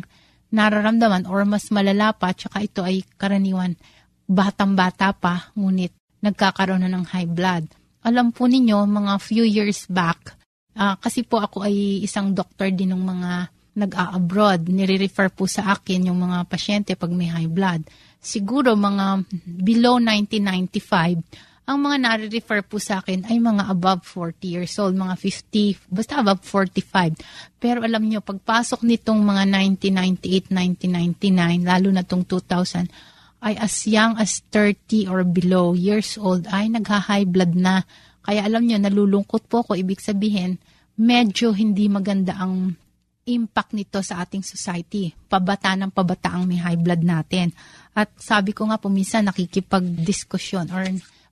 nararamdaman 0.55 1.29
or 1.29 1.45
mas 1.45 1.69
malala 1.69 2.15
pa 2.17 2.33
tsaka 2.33 2.65
ito 2.65 2.81
ay 2.81 3.05
karaniwan 3.19 3.77
batang-bata 4.25 5.13
pa 5.13 5.53
ngunit 5.53 5.93
nagkakaroon 6.25 6.89
na 6.89 6.89
ng 6.89 7.05
high 7.13 7.29
blood. 7.29 7.69
Alam 8.01 8.33
po 8.33 8.49
ninyo 8.49 8.81
mga 8.89 9.13
few 9.21 9.45
years 9.45 9.85
back 9.93 10.33
uh, 10.79 10.97
kasi 10.97 11.21
po 11.27 11.43
ako 11.45 11.69
ay 11.69 12.01
isang 12.01 12.33
doctor 12.33 12.73
din 12.73 12.97
ng 12.97 13.03
mga 13.05 13.33
nag-a-abroad. 13.75 14.71
Nire-refer 14.71 15.35
po 15.35 15.45
sa 15.51 15.75
akin 15.77 16.09
yung 16.09 16.17
mga 16.17 16.47
pasyente 16.49 16.97
pag 16.97 17.13
may 17.13 17.29
high 17.29 17.51
blood 17.51 17.85
siguro 18.25 18.73
mga 18.73 19.29
below 19.45 20.01
1995, 20.01 21.23
ang 21.65 21.81
mga 21.81 21.97
nare-refer 21.97 22.61
po 22.61 22.77
sa 22.77 23.01
akin 23.01 23.25
ay 23.25 23.41
mga 23.41 23.73
above 23.73 24.05
40 24.05 24.53
years 24.53 24.77
old, 24.77 24.93
mga 24.97 25.17
50, 25.17 25.89
basta 25.89 26.21
above 26.21 26.45
45. 26.45 27.17
Pero 27.57 27.81
alam 27.81 28.05
nyo, 28.05 28.21
pagpasok 28.21 28.85
nitong 28.85 29.21
mga 29.25 29.49
1998, 29.81 30.53
1999, 30.53 31.65
lalo 31.65 31.89
na 31.89 32.05
tong 32.05 32.21
2000, 32.29 32.85
ay 33.45 33.57
as 33.61 33.85
young 33.89 34.17
as 34.21 34.45
30 34.53 35.09
or 35.09 35.25
below 35.25 35.73
years 35.73 36.17
old 36.21 36.45
ay 36.53 36.69
nagha-high 36.69 37.29
blood 37.29 37.57
na. 37.57 37.85
Kaya 38.25 38.45
alam 38.45 38.65
nyo, 38.65 38.77
nalulungkot 38.81 39.49
po 39.49 39.65
ko, 39.65 39.73
ibig 39.73 40.05
sabihin, 40.05 40.61
medyo 41.01 41.53
hindi 41.57 41.89
maganda 41.89 42.37
ang 42.37 42.77
impact 43.25 43.73
nito 43.73 44.01
sa 44.05 44.21
ating 44.25 44.45
society. 44.45 45.13
Pabata 45.29 45.73
ng 45.75 45.91
pabata 45.91 46.33
ang 46.33 46.45
may 46.45 46.61
high 46.61 46.79
blood 46.79 47.01
natin. 47.01 47.53
At 47.97 48.13
sabi 48.21 48.53
ko 48.53 48.69
nga 48.69 48.77
po, 48.77 48.93
minsan 48.93 49.29
nakikipag-diskusyon 49.29 50.69
or 50.73 50.85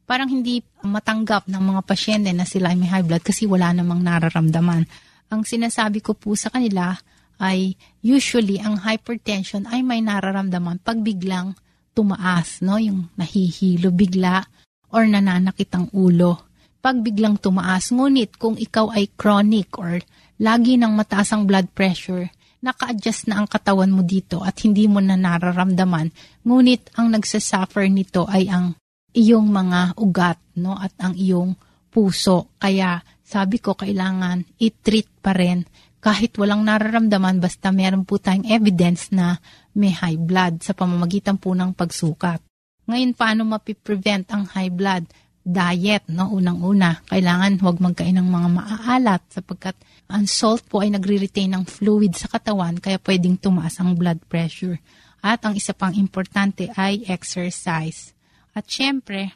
parang 0.08 0.28
hindi 0.28 0.60
matanggap 0.82 1.46
ng 1.48 1.62
mga 1.62 1.82
pasyente 1.84 2.30
na 2.32 2.48
sila 2.48 2.72
ay 2.72 2.76
may 2.80 2.90
high 2.90 3.06
blood 3.06 3.22
kasi 3.22 3.44
wala 3.44 3.72
namang 3.72 4.00
nararamdaman. 4.00 4.84
Ang 5.32 5.42
sinasabi 5.48 6.04
ko 6.04 6.12
po 6.12 6.36
sa 6.36 6.52
kanila 6.52 6.96
ay 7.40 7.74
usually 8.04 8.60
ang 8.60 8.78
hypertension 8.78 9.64
ay 9.66 9.80
may 9.80 10.04
nararamdaman 10.04 10.78
pag 10.84 11.00
biglang 11.00 11.56
tumaas, 11.92 12.60
no? 12.64 12.76
Yung 12.80 13.08
nahihilo 13.16 13.92
bigla 13.92 14.44
or 14.92 15.08
nananakit 15.08 15.72
ang 15.72 15.88
ulo. 15.92 16.52
Pag 16.82 16.98
biglang 17.00 17.38
tumaas, 17.38 17.94
ngunit 17.94 18.36
kung 18.36 18.58
ikaw 18.58 18.90
ay 18.90 19.10
chronic 19.14 19.78
or 19.78 20.02
lagi 20.42 20.74
ng 20.74 20.90
mataas 20.90 21.30
ang 21.30 21.46
blood 21.46 21.70
pressure, 21.70 22.26
naka-adjust 22.66 23.30
na 23.30 23.38
ang 23.38 23.46
katawan 23.46 23.94
mo 23.94 24.02
dito 24.02 24.42
at 24.42 24.58
hindi 24.66 24.90
mo 24.90 24.98
na 24.98 25.14
nararamdaman. 25.14 26.10
Ngunit 26.42 26.98
ang 26.98 27.14
nagsasuffer 27.14 27.86
nito 27.86 28.26
ay 28.26 28.50
ang 28.50 28.74
iyong 29.14 29.46
mga 29.46 30.02
ugat 30.02 30.38
no 30.58 30.74
at 30.74 30.90
ang 30.98 31.14
iyong 31.14 31.54
puso. 31.88 32.50
Kaya 32.58 32.98
sabi 33.22 33.62
ko 33.62 33.78
kailangan 33.78 34.58
i-treat 34.58 35.08
pa 35.22 35.30
rin 35.30 35.62
kahit 36.02 36.34
walang 36.34 36.66
nararamdaman 36.66 37.38
basta 37.38 37.70
meron 37.70 38.02
po 38.02 38.18
tayong 38.18 38.50
evidence 38.50 39.14
na 39.14 39.38
may 39.78 39.94
high 39.94 40.18
blood 40.18 40.58
sa 40.58 40.74
pamamagitan 40.74 41.38
po 41.38 41.54
ng 41.54 41.78
pagsukat. 41.78 42.42
Ngayon, 42.90 43.14
paano 43.14 43.46
mapiprevent 43.46 44.26
ang 44.34 44.50
high 44.50 44.74
blood? 44.74 45.06
Diet, 45.42 46.06
no? 46.06 46.30
Unang-una, 46.30 47.02
kailangan 47.10 47.58
huwag 47.58 47.82
magkain 47.82 48.14
ng 48.18 48.28
mga 48.30 48.48
maaalat 48.54 49.22
sapagkat 49.30 49.74
ang 50.06 50.30
salt 50.30 50.62
po 50.70 50.86
ay 50.86 50.94
nagre-retain 50.94 51.50
ng 51.50 51.64
fluid 51.66 52.14
sa 52.14 52.30
katawan 52.30 52.78
kaya 52.78 53.02
pwedeng 53.02 53.36
tumaas 53.38 53.82
ang 53.82 53.98
blood 53.98 54.22
pressure. 54.30 54.78
At 55.22 55.42
ang 55.46 55.54
isa 55.54 55.74
pang 55.74 55.94
importante 55.94 56.70
ay 56.74 57.06
exercise. 57.06 58.14
At 58.54 58.66
syempre, 58.66 59.34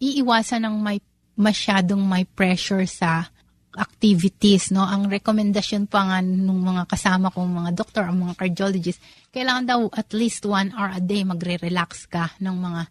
iiwasan 0.00 0.68
ng 0.68 0.76
may 0.80 0.98
masyadong 1.32 2.04
may 2.04 2.28
pressure 2.28 2.84
sa 2.84 3.32
activities, 3.72 4.68
no? 4.68 4.84
Ang 4.84 5.08
rekomendasyon 5.08 5.88
pa 5.88 6.04
nga 6.04 6.18
ng 6.20 6.60
mga 6.60 6.84
kasama 6.84 7.32
kong 7.32 7.48
mga 7.64 7.70
doktor 7.72 8.04
o 8.04 8.12
mga 8.12 8.36
cardiologist, 8.36 9.00
kailangan 9.32 9.64
daw 9.64 9.80
at 9.96 10.12
least 10.12 10.44
one 10.44 10.68
hour 10.76 10.92
a 10.92 11.00
day 11.00 11.24
magre-relax 11.24 12.04
ka 12.04 12.36
ng 12.36 12.52
mga 12.52 12.82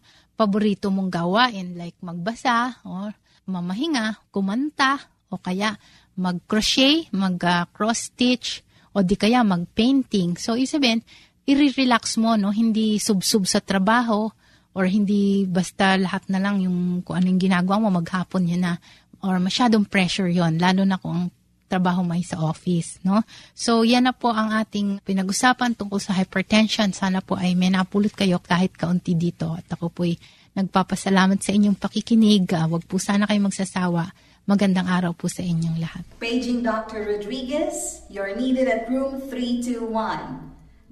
paborito 0.42 0.90
mong 0.90 1.06
gawain 1.06 1.78
like 1.78 1.94
magbasa 2.02 2.82
or 2.82 3.14
mamahinga, 3.46 4.18
kumanta 4.34 4.98
o 5.30 5.38
kaya 5.38 5.78
mag-crochet, 6.18 7.06
mag-cross-stitch 7.14 8.66
o 8.90 9.06
di 9.06 9.14
kaya 9.14 9.46
mag-painting. 9.46 10.34
So, 10.36 10.58
isabihin, 10.58 11.06
i-relax 11.46 12.18
mo, 12.18 12.34
no? 12.34 12.50
Hindi 12.50 12.98
sub-sub 12.98 13.46
sa 13.46 13.62
trabaho 13.62 14.28
or 14.74 14.84
hindi 14.90 15.46
basta 15.46 15.94
lahat 15.94 16.26
na 16.26 16.42
lang 16.42 16.58
yung 16.60 17.06
kung 17.06 17.22
anong 17.22 17.38
ginagawa 17.38 17.86
mo, 17.86 18.02
maghapon 18.02 18.50
yun 18.50 18.66
na. 18.66 18.82
Or 19.22 19.38
masyadong 19.38 19.86
pressure 19.86 20.26
yon 20.26 20.58
lalo 20.58 20.82
na 20.82 20.98
kung 20.98 21.30
trabaho 21.72 22.04
may 22.04 22.20
sa 22.20 22.36
office, 22.44 23.00
no? 23.00 23.24
So, 23.56 23.80
yan 23.80 24.04
na 24.04 24.12
po 24.12 24.28
ang 24.28 24.52
ating 24.52 25.00
pinag-usapan 25.00 25.72
tungkol 25.72 25.96
sa 25.96 26.12
hypertension. 26.12 26.92
Sana 26.92 27.24
po 27.24 27.40
ay 27.40 27.56
may 27.56 27.72
napulot 27.72 28.12
kayo 28.12 28.36
kahit 28.44 28.76
kaunti 28.76 29.16
dito. 29.16 29.56
At 29.56 29.72
ako 29.72 29.88
po 29.88 30.04
ay 30.04 30.20
nagpapasalamat 30.52 31.40
sa 31.40 31.56
inyong 31.56 31.80
pakikinig. 31.80 32.44
Uh, 32.52 32.76
wag 32.76 32.84
po 32.84 33.00
sana 33.00 33.24
kayo 33.24 33.40
magsasawa. 33.40 34.12
Magandang 34.44 34.90
araw 34.90 35.16
po 35.16 35.32
sa 35.32 35.40
inyong 35.40 35.80
lahat. 35.80 36.04
Paging 36.20 36.60
Dr. 36.60 37.08
Rodriguez, 37.08 38.04
you're 38.12 38.36
needed 38.36 38.68
at 38.68 38.90
room 38.92 39.24
321. 39.32 39.80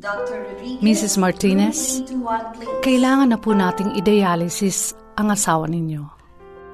Dr. 0.00 0.48
Rodriguez, 0.48 0.80
Mrs. 0.80 1.20
Martinez, 1.20 2.00
kailangan 2.80 3.28
na 3.28 3.36
po 3.36 3.52
nating 3.52 4.00
i-dialysis 4.00 4.96
ang 5.20 5.28
asawa 5.28 5.68
ninyo. 5.68 6.08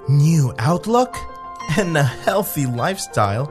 New 0.07 0.55
outlook 0.63 1.19
and 1.75 1.99
a 1.99 2.07
healthy 2.23 2.71
lifestyle 2.71 3.51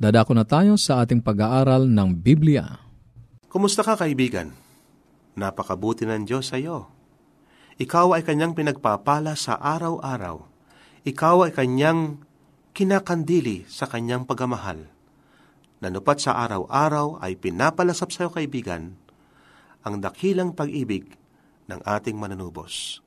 Dadako 0.00 0.32
na 0.32 0.48
tayo 0.48 0.80
sa 0.80 1.04
ating 1.04 1.20
pag-aaral 1.20 1.92
ng 1.92 2.16
Biblia. 2.16 2.80
Kumusta 3.52 3.84
ka 3.84 4.00
kaibigan? 4.00 4.48
Napakabuti 5.36 6.08
ng 6.08 6.24
Diyos 6.24 6.48
sa 6.48 6.56
iyo. 6.56 6.88
Ikaw 7.76 8.16
ay 8.16 8.24
kanyang 8.24 8.56
pinagpapala 8.56 9.36
sa 9.36 9.60
araw-araw. 9.60 10.48
Ikaw 11.04 11.36
ay 11.44 11.52
kanyang 11.52 12.24
kinakandili 12.72 13.68
sa 13.68 13.84
kanyang 13.92 14.24
pagmamahal. 14.24 14.88
Nanupat 15.84 16.24
sa 16.24 16.40
araw-araw 16.40 17.20
ay 17.20 17.36
pinapalasap 17.36 18.08
sa 18.08 18.24
iyo 18.24 18.32
kaibigan 18.32 18.96
ang 19.84 20.00
dakilang 20.00 20.56
pag-ibig 20.56 21.12
ng 21.68 21.84
ating 21.84 22.16
mananubos. 22.16 23.04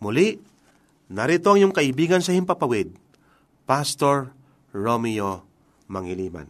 Muli, 0.00 0.40
narito 1.12 1.52
ang 1.52 1.68
iyong 1.68 1.76
kaibigan 1.76 2.24
sa 2.24 2.32
Himpapawid, 2.32 2.96
Pastor 3.68 4.39
Romeo 4.70 5.44
Mangiliman. 5.90 6.46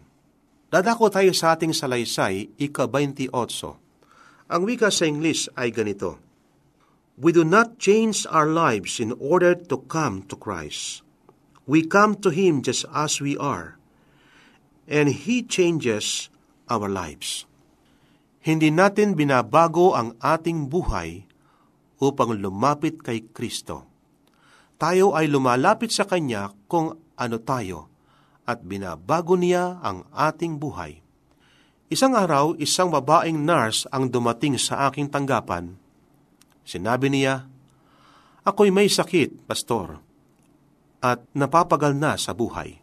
Dadako 0.70 1.10
tayo 1.10 1.34
sa 1.34 1.58
ating 1.58 1.74
salaysay, 1.74 2.54
ika-28. 2.54 3.34
Ang 4.50 4.62
wika 4.62 4.92
sa 4.92 5.08
English 5.08 5.50
ay 5.58 5.74
ganito, 5.74 6.22
We 7.20 7.34
do 7.34 7.44
not 7.44 7.76
change 7.76 8.24
our 8.30 8.48
lives 8.48 8.96
in 9.02 9.12
order 9.18 9.52
to 9.52 9.76
come 9.90 10.24
to 10.30 10.38
Christ. 10.38 11.04
We 11.68 11.84
come 11.84 12.16
to 12.22 12.30
Him 12.32 12.64
just 12.64 12.88
as 12.94 13.18
we 13.20 13.36
are, 13.36 13.76
and 14.88 15.12
He 15.12 15.42
changes 15.44 16.32
our 16.70 16.88
lives. 16.88 17.44
Hindi 18.40 18.72
natin 18.72 19.18
binabago 19.18 19.92
ang 19.92 20.16
ating 20.22 20.72
buhay 20.72 21.28
upang 22.00 22.40
lumapit 22.40 23.04
kay 23.04 23.28
Kristo. 23.28 23.84
Tayo 24.80 25.12
ay 25.12 25.28
lumalapit 25.28 25.92
sa 25.92 26.08
Kanya 26.08 26.48
kung 26.64 26.96
ano 27.20 27.36
tayo 27.44 27.89
at 28.44 28.64
binabago 28.64 29.34
niya 29.36 29.80
ang 29.84 30.08
ating 30.12 30.56
buhay. 30.60 31.02
Isang 31.90 32.14
araw, 32.14 32.54
isang 32.60 32.88
babaeng 32.88 33.36
nurse 33.36 33.84
ang 33.90 34.06
dumating 34.08 34.54
sa 34.56 34.86
aking 34.88 35.10
tanggapan 35.10 35.80
Sinabi 36.70 37.10
niya, 37.10 37.50
Ako'y 38.46 38.70
may 38.70 38.86
sakit, 38.86 39.42
pastor, 39.50 39.98
at 41.02 41.18
napapagal 41.34 41.98
na 41.98 42.14
sa 42.14 42.30
buhay. 42.30 42.78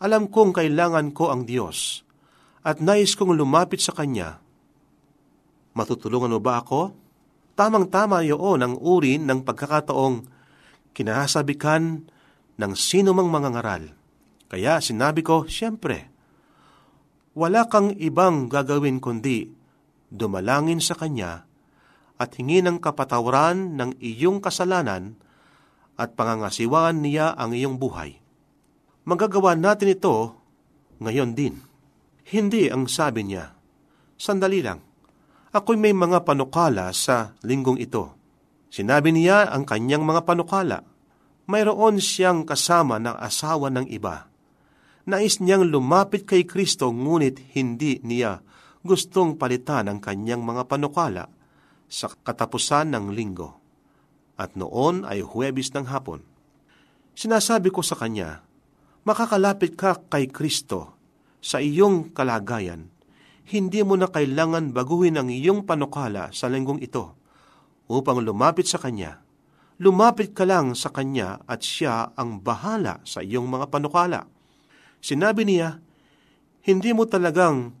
Alam 0.00 0.32
kong 0.32 0.56
kailangan 0.56 1.12
ko 1.12 1.28
ang 1.28 1.44
Diyos 1.44 2.00
at 2.64 2.80
nais 2.80 3.12
kong 3.12 3.36
lumapit 3.36 3.84
sa 3.84 3.92
Kanya. 3.92 4.40
Matutulungan 5.76 6.32
mo 6.32 6.40
ba 6.40 6.64
ako? 6.64 6.96
Tamang-tama 7.52 8.24
yun 8.24 8.64
ang 8.64 8.74
uri 8.80 9.20
ng 9.20 9.44
pagkakataong 9.44 10.24
kinasabikan 10.96 12.08
ng 12.56 12.72
sino 12.72 13.12
mang 13.12 13.28
mga 13.28 13.60
ngaral. 13.60 13.84
Kaya 14.50 14.82
sinabi 14.82 15.22
ko, 15.22 15.46
siyempre, 15.46 16.10
wala 17.38 17.70
kang 17.70 17.94
ibang 17.94 18.50
gagawin 18.50 18.98
kundi 18.98 19.46
dumalangin 20.10 20.82
sa 20.82 20.98
Kanya 20.98 21.46
at 22.18 22.34
hingi 22.34 22.58
ng 22.60 22.82
kapatawaran 22.82 23.78
ng 23.78 24.02
iyong 24.02 24.42
kasalanan 24.42 25.14
at 25.94 26.18
pangangasiwaan 26.18 26.98
niya 26.98 27.32
ang 27.38 27.54
iyong 27.54 27.78
buhay. 27.78 28.18
Magagawa 29.06 29.54
natin 29.54 29.94
ito 29.94 30.34
ngayon 30.98 31.32
din. 31.32 31.54
Hindi 32.30 32.68
ang 32.68 32.90
sabi 32.90 33.26
niya, 33.26 33.54
Sandali 34.20 34.60
lang, 34.60 34.82
ako'y 35.50 35.80
may 35.80 35.96
mga 35.96 36.26
panukala 36.26 36.92
sa 36.92 37.32
linggong 37.40 37.80
ito. 37.80 38.18
Sinabi 38.68 39.10
niya 39.10 39.50
ang 39.50 39.66
kanyang 39.66 40.04
mga 40.04 40.22
panukala. 40.28 40.84
Mayroon 41.50 41.98
siyang 41.98 42.46
kasama 42.46 43.02
ng 43.02 43.16
asawa 43.18 43.72
ng 43.74 43.90
iba. 43.90 44.29
Nais 45.10 45.42
niyang 45.42 45.66
lumapit 45.66 46.22
kay 46.22 46.46
Kristo 46.46 46.94
ngunit 46.94 47.58
hindi 47.58 47.98
niya 48.06 48.46
gustong 48.86 49.34
palitan 49.34 49.90
ang 49.90 49.98
kanyang 49.98 50.46
mga 50.46 50.70
panukala 50.70 51.26
sa 51.90 52.06
katapusan 52.06 52.94
ng 52.94 53.10
linggo, 53.10 53.58
at 54.38 54.54
noon 54.54 55.02
ay 55.02 55.26
Huwebis 55.26 55.74
ng 55.74 55.90
hapon. 55.90 56.22
Sinasabi 57.18 57.74
ko 57.74 57.82
sa 57.82 57.98
kanya, 57.98 58.46
makakalapit 59.02 59.74
ka 59.74 59.98
kay 60.06 60.30
Kristo 60.30 60.94
sa 61.42 61.58
iyong 61.58 62.14
kalagayan, 62.14 62.86
hindi 63.50 63.82
mo 63.82 63.98
na 63.98 64.06
kailangan 64.06 64.70
baguhin 64.70 65.18
ang 65.18 65.26
iyong 65.26 65.66
panukala 65.66 66.30
sa 66.30 66.46
linggong 66.46 66.78
ito 66.78 67.18
upang 67.90 68.22
lumapit 68.22 68.70
sa 68.70 68.78
Kanya. 68.78 69.18
Lumapit 69.82 70.30
ka 70.30 70.46
lang 70.46 70.78
sa 70.78 70.94
Kanya 70.94 71.42
at 71.50 71.66
Siya 71.66 72.14
ang 72.14 72.38
bahala 72.38 73.02
sa 73.02 73.26
iyong 73.26 73.50
mga 73.50 73.66
panukala. 73.66 74.30
Sinabi 75.00 75.48
niya, 75.48 75.80
hindi 76.64 76.92
mo 76.92 77.08
talagang 77.08 77.72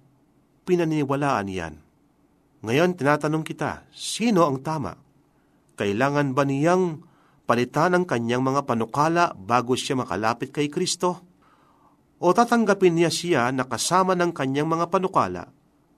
pinaniwalaan 0.64 1.48
yan 1.48 1.74
ngayon, 2.60 2.92
tinatanong 2.92 3.40
kita, 3.40 3.88
sino 3.88 4.44
ang 4.44 4.60
tama? 4.60 4.92
Kailangan 5.80 6.36
ba 6.36 6.44
niyang 6.44 7.00
palitan 7.48 7.96
ang 7.96 8.04
kanyang 8.04 8.44
mga 8.44 8.68
panukala 8.68 9.32
bago 9.32 9.72
siya 9.72 9.96
makalapit 9.96 10.52
kay 10.52 10.68
Kristo? 10.68 11.24
O 12.20 12.36
tatanggapin 12.36 13.00
niya 13.00 13.08
siya 13.08 13.48
na 13.48 13.64
kasama 13.64 14.12
ng 14.12 14.36
kanyang 14.36 14.68
mga 14.68 14.92
panukala, 14.92 15.48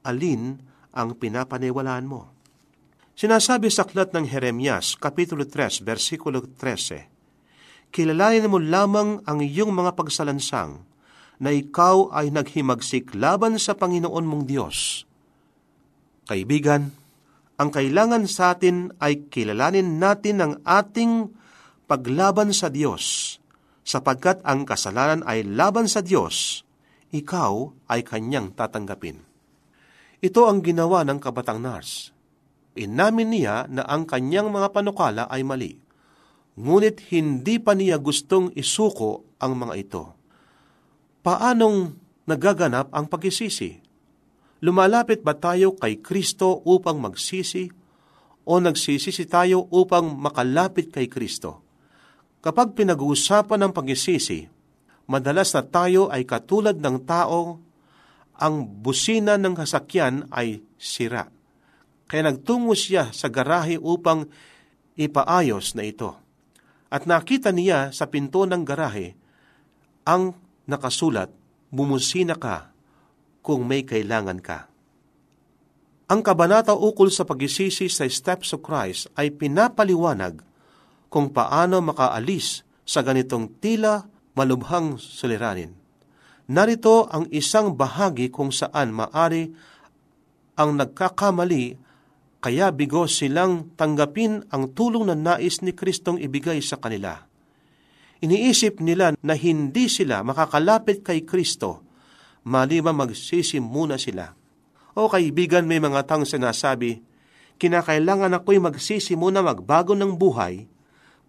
alin 0.07 0.63
ang 0.95 1.19
pinapaniwalaan 1.19 2.07
mo? 2.07 2.31
Sinasabi 3.19 3.67
sa 3.67 3.83
aklat 3.83 4.15
ng 4.15 4.31
Jeremias, 4.31 4.95
Kapitulo 4.95 5.43
3, 5.43 5.83
versikulo 5.83 6.47
13, 6.47 7.91
Kilalanin 7.91 8.47
mo 8.47 8.63
lamang 8.63 9.19
ang 9.27 9.43
iyong 9.43 9.75
mga 9.75 9.99
pagsalansang, 9.99 10.79
na 11.43 11.51
ikaw 11.51 12.15
ay 12.15 12.31
naghimagsik 12.31 13.19
laban 13.19 13.59
sa 13.59 13.75
Panginoon 13.75 14.23
mong 14.23 14.45
Diyos, 14.47 15.03
Kaibigan, 16.23 16.95
ang 17.59 17.71
kailangan 17.75 18.31
sa 18.31 18.55
atin 18.55 18.95
ay 19.03 19.27
kilalanin 19.27 19.99
natin 19.99 20.39
ang 20.39 20.53
ating 20.63 21.35
paglaban 21.91 22.55
sa 22.55 22.71
Diyos, 22.71 23.37
sapagkat 23.83 24.39
ang 24.47 24.63
kasalanan 24.63 25.27
ay 25.27 25.43
laban 25.43 25.91
sa 25.91 25.99
Diyos, 25.99 26.63
ikaw 27.11 27.75
ay 27.91 28.07
kanyang 28.07 28.55
tatanggapin. 28.55 29.21
Ito 30.23 30.47
ang 30.47 30.63
ginawa 30.63 31.03
ng 31.03 31.19
kabatang 31.19 31.59
nars. 31.59 32.15
Inamin 32.79 33.35
niya 33.35 33.67
na 33.69 33.85
ang 33.85 34.07
kanyang 34.07 34.49
mga 34.49 34.73
panukala 34.73 35.27
ay 35.29 35.43
mali, 35.45 35.77
ngunit 36.57 37.13
hindi 37.13 37.59
pa 37.59 37.75
niya 37.75 37.99
gustong 37.99 38.55
isuko 38.55 39.27
ang 39.43 39.59
mga 39.59 39.75
ito. 39.77 40.05
Paanong 41.23 41.95
nagaganap 42.27 42.91
ang 42.91 43.07
pagisisi? 43.07 43.79
Lumalapit 44.59 45.23
ba 45.23 45.39
tayo 45.39 45.79
kay 45.79 46.03
Kristo 46.03 46.67
upang 46.67 46.99
magsisi 46.99 47.71
o 48.43 48.59
nagsisisi 48.59 49.31
tayo 49.31 49.71
upang 49.71 50.19
makalapit 50.19 50.91
kay 50.91 51.07
Kristo? 51.07 51.63
Kapag 52.43 52.75
pinag-uusapan 52.75 53.63
ng 53.63 53.71
pagisisi, 53.71 54.51
madalas 55.07 55.55
na 55.55 55.63
tayo 55.63 56.11
ay 56.11 56.27
katulad 56.27 56.75
ng 56.75 57.07
tao 57.07 57.63
ang 58.43 58.67
busina 58.67 59.39
ng 59.39 59.55
kasakyan 59.55 60.27
ay 60.35 60.67
sira. 60.75 61.31
Kaya 62.11 62.35
nagtungo 62.35 62.75
siya 62.75 63.15
sa 63.15 63.31
garahe 63.31 63.79
upang 63.79 64.27
ipaayos 64.99 65.79
na 65.79 65.87
ito. 65.87 66.19
At 66.91 67.07
nakita 67.07 67.55
niya 67.55 67.95
sa 67.95 68.11
pinto 68.11 68.43
ng 68.43 68.67
garahe 68.67 69.15
ang 70.03 70.35
nakasulat, 70.67 71.31
bumusina 71.73 72.37
ka 72.39 72.71
kung 73.43 73.67
may 73.67 73.83
kailangan 73.83 74.39
ka. 74.39 74.71
Ang 76.13 76.21
kabanata 76.21 76.77
ukol 76.77 77.09
sa 77.09 77.25
pagisisi 77.25 77.89
sa 77.89 78.05
steps 78.05 78.53
of 78.53 78.61
Christ 78.61 79.09
ay 79.17 79.33
pinapaliwanag 79.33 80.45
kung 81.09 81.33
paano 81.33 81.81
makaalis 81.81 82.69
sa 82.85 83.01
ganitong 83.01 83.49
tila 83.63 84.05
malubhang 84.37 85.01
suliranin. 85.01 85.73
Narito 86.53 87.09
ang 87.09 87.31
isang 87.33 87.73
bahagi 87.73 88.29
kung 88.29 88.53
saan 88.53 88.93
maari 88.93 89.49
ang 90.59 90.77
nagkakamali 90.77 91.81
kaya 92.43 92.75
bigo 92.75 93.07
silang 93.07 93.73
tanggapin 93.79 94.45
ang 94.51 94.75
tulong 94.75 95.09
na 95.09 95.17
nais 95.17 95.63
ni 95.63 95.73
Kristong 95.73 96.19
ibigay 96.21 96.61
sa 96.61 96.77
kanila. 96.77 97.25
Iniisip 98.23 98.79
nila 98.79 99.19
na 99.19 99.35
hindi 99.35 99.91
sila 99.91 100.23
makakalapit 100.23 101.03
kay 101.03 101.27
Kristo 101.27 101.83
maliban 102.43 102.99
magsisi 102.99 103.63
muna 103.63 103.99
sila. 103.99 104.35
O 104.93 105.09
kaibigan, 105.09 105.65
may 105.65 105.81
mga 105.81 106.05
tang 106.05 106.27
sinasabi, 106.27 107.01
kinakailangan 107.57 108.37
ako'y 108.43 108.61
magsisi 108.61 109.17
muna 109.17 109.41
magbago 109.41 109.97
ng 109.97 110.19
buhay 110.19 110.67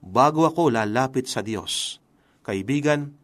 bago 0.03 0.43
ako 0.43 0.73
lalapit 0.73 1.29
sa 1.31 1.39
Diyos. 1.39 2.01
Kaibigan, 2.43 3.15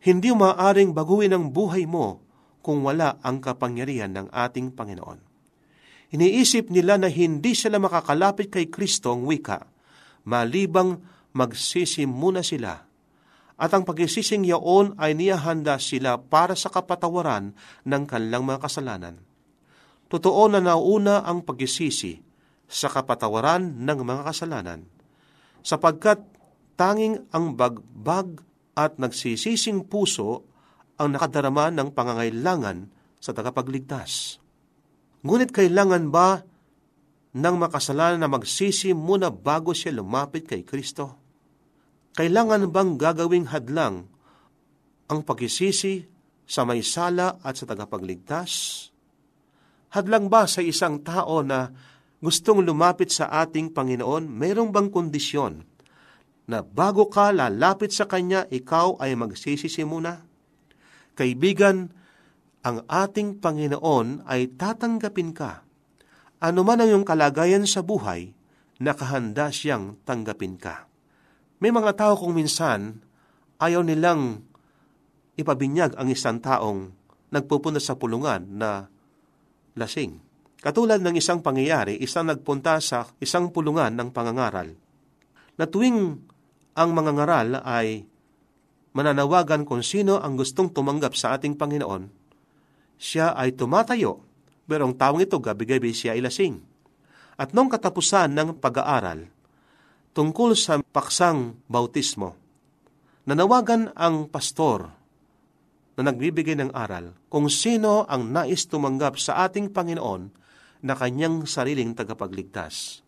hindi 0.00 0.32
maaaring 0.32 0.96
baguhin 0.96 1.36
ang 1.36 1.52
buhay 1.52 1.84
mo 1.84 2.24
kung 2.64 2.80
wala 2.80 3.20
ang 3.20 3.44
kapangyarihan 3.44 4.12
ng 4.16 4.26
ating 4.32 4.72
Panginoon. 4.72 5.20
Iniisip 6.16 6.72
nila 6.72 6.96
na 6.96 7.12
hindi 7.12 7.52
sila 7.52 7.76
makakalapit 7.76 8.48
kay 8.48 8.72
Kristo 8.72 9.12
ang 9.12 9.28
wika, 9.28 9.68
malibang 10.24 11.02
magsisi 11.36 12.08
muna 12.08 12.40
sila. 12.40 12.93
At 13.54 13.70
ang 13.70 13.86
pagsising 13.86 14.42
yaon 14.42 14.98
ay 14.98 15.14
niyahanda 15.14 15.78
sila 15.78 16.18
para 16.18 16.58
sa 16.58 16.70
kapatawaran 16.74 17.54
ng 17.86 18.02
kanilang 18.10 18.42
mga 18.42 18.66
kasalanan. 18.66 19.22
Totoo 20.10 20.50
na 20.50 20.58
nauna 20.58 21.22
ang 21.22 21.46
pagsisisi 21.46 22.18
sa 22.66 22.90
kapatawaran 22.90 23.86
ng 23.86 23.98
mga 24.02 24.22
kasalanan, 24.26 24.80
sapagkat 25.62 26.18
tanging 26.74 27.22
ang 27.30 27.54
bagbag 27.54 28.42
at 28.74 28.98
nagsisising 28.98 29.86
puso 29.86 30.42
ang 30.98 31.14
nakadarama 31.14 31.70
ng 31.70 31.94
pangangailangan 31.94 32.90
sa 33.22 33.30
tagapagligtas. 33.30 34.42
Ngunit 35.24 35.54
kailangan 35.54 36.10
ba 36.12 36.42
ng 37.34 37.54
makasalanan 37.56 38.20
na 38.20 38.30
magsisi 38.30 38.92
muna 38.92 39.32
bago 39.32 39.72
siya 39.72 39.94
lumapit 39.94 40.44
kay 40.44 40.62
Kristo? 40.62 41.23
Kailangan 42.14 42.70
bang 42.70 42.94
gagawing 42.94 43.50
hadlang 43.50 44.06
ang 45.10 45.20
pagisisi 45.26 46.06
sa 46.46 46.62
may 46.62 46.78
sala 46.86 47.42
at 47.42 47.58
sa 47.58 47.66
tagapagligtas? 47.66 48.50
Hadlang 49.90 50.30
ba 50.30 50.46
sa 50.46 50.62
isang 50.62 51.02
tao 51.02 51.42
na 51.42 51.74
gustong 52.22 52.62
lumapit 52.62 53.10
sa 53.10 53.34
ating 53.42 53.74
Panginoon, 53.74 54.30
mayroong 54.30 54.70
bang 54.70 54.94
kondisyon 54.94 55.66
na 56.46 56.62
bago 56.62 57.10
ka 57.10 57.34
lalapit 57.34 57.90
sa 57.90 58.06
Kanya, 58.06 58.46
ikaw 58.46 58.94
ay 59.02 59.18
magsisisi 59.18 59.82
muna? 59.82 60.22
Kaibigan, 61.18 61.90
ang 62.62 62.86
ating 62.86 63.42
Panginoon 63.42 64.22
ay 64.30 64.54
tatanggapin 64.54 65.34
ka. 65.34 65.66
Ano 66.38 66.62
man 66.62 66.78
ang 66.78 66.94
iyong 66.94 67.06
kalagayan 67.06 67.66
sa 67.66 67.82
buhay, 67.82 68.30
nakahanda 68.78 69.50
siyang 69.50 69.98
tanggapin 70.06 70.54
ka. 70.62 70.93
May 71.62 71.70
mga 71.70 71.94
tao 71.94 72.14
kung 72.18 72.34
minsan 72.34 72.98
ayaw 73.62 73.86
nilang 73.86 74.42
ipabinyag 75.38 75.94
ang 75.98 76.08
isang 76.10 76.38
taong 76.42 76.90
nagpupunta 77.30 77.82
sa 77.82 77.98
pulungan 77.98 78.46
na 78.54 78.86
lasing. 79.74 80.22
Katulad 80.62 81.02
ng 81.02 81.18
isang 81.18 81.44
pangyayari, 81.44 81.98
isang 82.00 82.30
nagpunta 82.30 82.80
sa 82.80 83.04
isang 83.20 83.52
pulungan 83.52 83.92
ng 83.92 84.08
pangangaral. 84.14 84.72
Na 85.60 85.68
tuwing 85.68 86.18
ang 86.74 86.90
mga 86.94 87.10
ngaral 87.14 87.48
ay 87.62 88.06
mananawagan 88.94 89.66
kung 89.66 89.82
sino 89.82 90.22
ang 90.22 90.38
gustong 90.38 90.70
tumanggap 90.70 91.18
sa 91.18 91.34
ating 91.36 91.58
Panginoon, 91.58 92.08
siya 92.94 93.34
ay 93.34 93.52
tumatayo, 93.58 94.22
pero 94.64 94.86
ang 94.86 94.94
taong 94.94 95.20
ito 95.20 95.36
gabi-gabi 95.42 95.90
siya 95.90 96.14
ay 96.14 96.22
lasing. 96.22 96.62
At 97.34 97.50
nung 97.50 97.66
katapusan 97.66 98.30
ng 98.32 98.62
pag-aaral, 98.62 99.33
tungkol 100.14 100.54
sa 100.54 100.78
paksang 100.78 101.58
bautismo, 101.66 102.38
nanawagan 103.26 103.90
ang 103.98 104.30
pastor 104.30 104.88
na 105.98 106.10
nagbibigay 106.10 106.54
ng 106.58 106.70
aral 106.70 107.14
kung 107.26 107.50
sino 107.50 108.06
ang 108.06 108.30
nais 108.30 108.66
tumanggap 108.70 109.18
sa 109.18 109.46
ating 109.46 109.74
Panginoon 109.74 110.30
na 110.86 110.94
kanyang 110.94 111.46
sariling 111.50 111.92
tagapagligtas. 111.98 113.02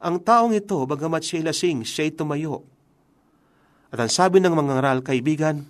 Ang 0.00 0.18
taong 0.24 0.56
ito, 0.56 0.80
bagamat 0.88 1.20
siya 1.20 1.52
lasing, 1.52 1.84
siya'y 1.84 2.16
tumayo. 2.16 2.64
At 3.92 4.00
ang 4.00 4.08
sabi 4.08 4.40
ng 4.40 4.54
mga 4.54 4.80
ngaral, 4.80 4.98
kaibigan, 5.04 5.68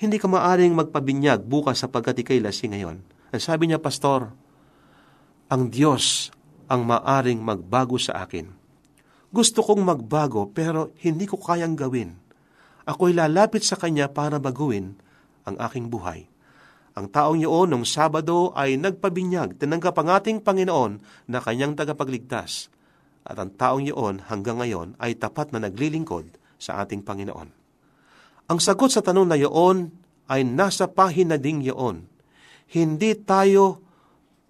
hindi 0.00 0.16
ka 0.16 0.24
maaring 0.24 0.72
magpabinyag 0.72 1.44
bukas 1.44 1.84
sapagkat 1.84 2.24
ikay 2.24 2.40
lasing 2.40 2.72
ngayon. 2.72 3.04
Ang 3.28 3.42
sabi 3.42 3.68
niya, 3.68 3.76
Pastor, 3.76 4.32
ang 5.52 5.68
Diyos 5.68 6.32
ang 6.64 6.88
maaring 6.88 7.44
magbago 7.44 8.00
sa 8.00 8.24
akin. 8.24 8.61
Gusto 9.32 9.64
kong 9.64 9.80
magbago 9.80 10.52
pero 10.52 10.92
hindi 11.00 11.24
ko 11.24 11.40
kayang 11.40 11.72
gawin. 11.72 12.12
Ako'y 12.84 13.16
lalapit 13.16 13.64
sa 13.64 13.80
Kanya 13.80 14.12
para 14.12 14.36
baguhin 14.36 14.92
ang 15.48 15.56
aking 15.56 15.88
buhay. 15.88 16.28
Ang 16.92 17.08
taong 17.08 17.40
yun 17.40 17.72
nung 17.72 17.88
Sabado 17.88 18.52
ay 18.52 18.76
nagpabinyag, 18.76 19.56
tinanggap 19.56 19.96
ang 19.96 20.12
ating 20.12 20.44
Panginoon 20.44 21.00
na 21.32 21.40
kanyang 21.40 21.72
tagapagligtas. 21.72 22.68
At 23.24 23.40
ang 23.40 23.56
taong 23.56 23.88
yun 23.88 24.20
hanggang 24.28 24.60
ngayon 24.60 25.00
ay 25.00 25.16
tapat 25.16 25.56
na 25.56 25.64
naglilingkod 25.64 26.36
sa 26.60 26.84
ating 26.84 27.00
Panginoon. 27.00 27.48
Ang 28.52 28.58
sagot 28.60 28.92
sa 28.92 29.00
tanong 29.00 29.24
na 29.24 29.40
yun 29.40 29.88
ay 30.28 30.44
nasa 30.44 30.84
pahina 30.84 31.40
ding 31.40 31.64
yun. 31.64 32.04
Hindi 32.68 33.16
tayo 33.16 33.80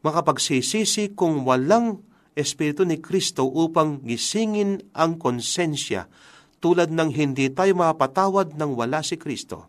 makapagsisisi 0.02 1.14
kung 1.14 1.46
walang 1.46 2.02
Espiritu 2.32 2.88
ni 2.88 2.96
Kristo 2.96 3.44
upang 3.44 4.00
gisingin 4.00 4.80
ang 4.96 5.20
konsensya 5.20 6.08
tulad 6.62 6.88
ng 6.94 7.10
hindi 7.12 7.52
tayo 7.52 7.76
mapatawad 7.76 8.56
ng 8.56 8.70
wala 8.72 9.04
si 9.04 9.18
Kristo. 9.20 9.68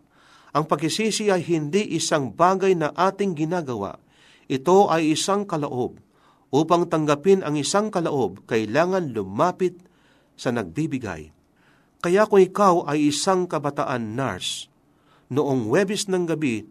Ang 0.54 0.70
pagsisisi 0.70 1.28
ay 1.34 1.42
hindi 1.42 1.98
isang 1.98 2.30
bagay 2.30 2.78
na 2.78 2.94
ating 2.94 3.34
ginagawa. 3.34 3.98
Ito 4.46 4.86
ay 4.88 5.18
isang 5.18 5.44
kalaob. 5.44 5.98
Upang 6.54 6.86
tanggapin 6.86 7.42
ang 7.42 7.58
isang 7.58 7.90
kalaob, 7.90 8.46
kailangan 8.46 9.10
lumapit 9.10 9.74
sa 10.38 10.54
nagbibigay. 10.54 11.34
Kaya 11.98 12.30
kung 12.30 12.38
ikaw 12.38 12.86
ay 12.86 13.10
isang 13.10 13.50
kabataan 13.50 14.14
nurse, 14.14 14.70
noong 15.34 15.66
Webis 15.66 16.06
ng 16.06 16.30
gabi, 16.30 16.62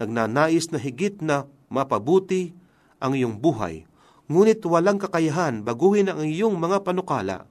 nagnanais 0.00 0.72
na 0.72 0.80
higit 0.80 1.20
na 1.20 1.44
mapabuti 1.68 2.56
ang 2.96 3.12
iyong 3.12 3.36
buhay, 3.36 3.84
ngunit 4.26 4.62
walang 4.66 4.98
kakayahan 4.98 5.62
baguhin 5.62 6.10
ang 6.10 6.26
iyong 6.26 6.58
mga 6.58 6.82
panukala, 6.82 7.46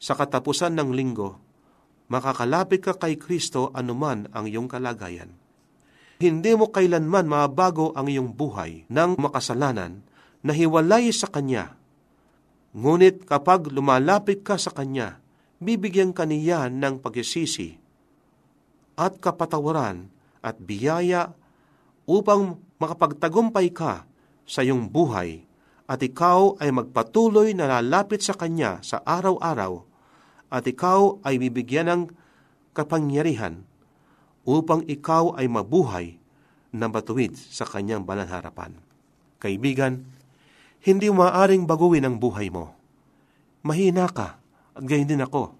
sa 0.00 0.16
katapusan 0.16 0.72
ng 0.80 0.96
linggo, 0.96 1.36
makakalapit 2.08 2.80
ka 2.80 2.96
kay 2.96 3.20
Kristo 3.20 3.68
anuman 3.76 4.32
ang 4.32 4.48
iyong 4.48 4.64
kalagayan. 4.64 5.36
Hindi 6.20 6.52
mo 6.56 6.72
kailanman 6.72 7.28
mabago 7.28 7.92
ang 7.92 8.08
iyong 8.08 8.32
buhay 8.32 8.88
ng 8.88 9.20
makasalanan 9.20 10.00
na 10.40 10.52
hiwalay 10.56 11.12
sa 11.12 11.28
Kanya. 11.28 11.76
Ngunit 12.72 13.28
kapag 13.28 13.68
lumalapit 13.68 14.40
ka 14.40 14.56
sa 14.56 14.72
Kanya, 14.72 15.20
bibigyan 15.60 16.16
ka 16.16 16.24
niya 16.24 16.72
ng 16.72 17.00
pagsisisi 17.04 17.76
at 19.00 19.16
kapatawaran 19.20 20.08
at 20.40 20.56
biyaya 20.60 21.32
upang 22.08 22.60
makapagtagumpay 22.80 23.72
ka 23.72 24.08
sa 24.48 24.60
iyong 24.64 24.88
buhay 24.88 25.44
at 25.90 25.98
ikaw 25.98 26.54
ay 26.62 26.70
magpatuloy 26.70 27.50
na 27.50 27.66
lalapit 27.66 28.22
sa 28.22 28.38
Kanya 28.38 28.78
sa 28.86 29.02
araw-araw 29.02 29.82
at 30.46 30.62
ikaw 30.62 31.18
ay 31.26 31.42
bibigyan 31.42 31.90
ng 31.90 32.02
kapangyarihan 32.70 33.66
upang 34.46 34.86
ikaw 34.86 35.34
ay 35.34 35.50
mabuhay 35.50 36.22
na 36.70 36.86
matuwid 36.86 37.34
sa 37.34 37.66
kanyang 37.66 38.06
banal 38.06 38.30
harapan. 38.30 38.74
Kaibigan, 39.42 40.06
hindi 40.86 41.10
maaring 41.10 41.66
baguhin 41.66 42.06
ang 42.06 42.16
buhay 42.22 42.50
mo. 42.50 42.74
Mahina 43.66 44.06
ka, 44.06 44.38
at 44.78 44.82
gayon 44.86 45.10
din 45.10 45.26
ako. 45.26 45.58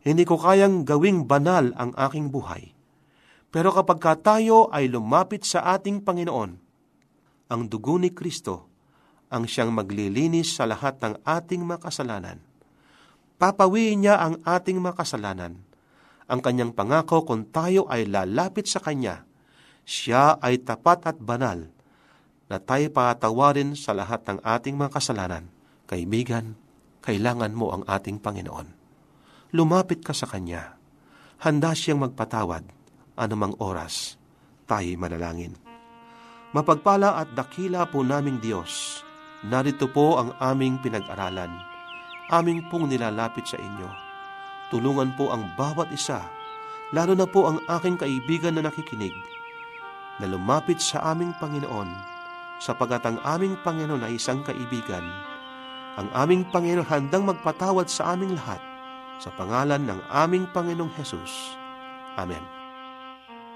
Hindi 0.00 0.24
ko 0.24 0.40
kayang 0.40 0.88
gawing 0.88 1.28
banal 1.28 1.76
ang 1.76 1.92
aking 1.92 2.32
buhay. 2.32 2.72
Pero 3.52 3.68
kapag 3.76 4.00
ka 4.00 4.16
tayo 4.16 4.72
ay 4.72 4.88
lumapit 4.88 5.44
sa 5.44 5.76
ating 5.76 6.00
Panginoon, 6.00 6.50
ang 7.50 7.62
dugo 7.68 8.00
ni 8.00 8.14
Kristo 8.14 8.69
ang 9.30 9.46
siyang 9.46 9.70
maglilinis 9.70 10.58
sa 10.58 10.66
lahat 10.66 10.98
ng 11.00 11.22
ating 11.22 11.62
makasalanan 11.62 12.50
papawiin 13.40 14.04
niya 14.04 14.20
ang 14.20 14.36
ating 14.44 14.76
makasalanan. 14.76 15.56
Ang 16.30 16.40
kanyang 16.44 16.76
pangako 16.76 17.24
kung 17.24 17.48
tayo 17.48 17.88
ay 17.88 18.06
lalapit 18.06 18.68
sa 18.68 18.78
Kanya, 18.78 19.24
siya 19.88 20.36
ay 20.38 20.62
tapat 20.62 21.08
at 21.08 21.16
banal 21.18 21.72
na 22.46 22.60
tayo 22.60 22.86
patawarin 22.92 23.74
sa 23.74 23.96
lahat 23.96 24.22
ng 24.28 24.38
ating 24.44 24.76
mga 24.76 24.92
kasalanan. 24.94 25.48
Kaibigan, 25.90 26.54
kailangan 27.02 27.50
mo 27.50 27.74
ang 27.74 27.82
ating 27.88 28.22
Panginoon. 28.22 28.68
Lumapit 29.56 30.06
ka 30.06 30.14
sa 30.14 30.30
Kanya. 30.30 30.78
Handa 31.42 31.74
siyang 31.74 32.04
magpatawad 32.06 32.62
anumang 33.18 33.56
oras. 33.58 34.14
Tayo'y 34.70 34.94
manalangin. 34.94 35.56
Mapagpala 36.54 37.18
at 37.18 37.34
dakila 37.34 37.90
po 37.90 38.06
naming 38.06 38.38
Diyos, 38.38 39.02
narito 39.46 39.88
po 39.88 40.20
ang 40.20 40.36
aming 40.40 40.76
pinag-aralan. 40.80 41.48
Aming 42.30 42.68
pong 42.68 42.92
nilalapit 42.92 43.48
sa 43.48 43.56
inyo. 43.56 43.88
Tulungan 44.70 45.16
po 45.18 45.34
ang 45.34 45.50
bawat 45.58 45.90
isa, 45.90 46.22
lalo 46.94 47.16
na 47.16 47.26
po 47.26 47.50
ang 47.50 47.58
aking 47.66 47.98
kaibigan 47.98 48.54
na 48.54 48.70
nakikinig, 48.70 49.14
na 50.22 50.30
lumapit 50.30 50.78
sa 50.78 51.10
aming 51.10 51.34
Panginoon, 51.42 51.90
sapagat 52.62 53.02
ang 53.02 53.18
aming 53.26 53.58
Panginoon 53.66 54.06
ay 54.06 54.20
isang 54.20 54.46
kaibigan. 54.46 55.02
Ang 55.98 56.06
aming 56.14 56.46
Panginoon 56.54 56.86
handang 56.86 57.26
magpatawad 57.26 57.90
sa 57.90 58.14
aming 58.14 58.38
lahat, 58.38 58.62
sa 59.18 59.34
pangalan 59.34 59.82
ng 59.90 60.00
aming 60.12 60.46
Panginoong 60.54 60.92
Hesus. 60.94 61.58
Amen. 62.14 62.42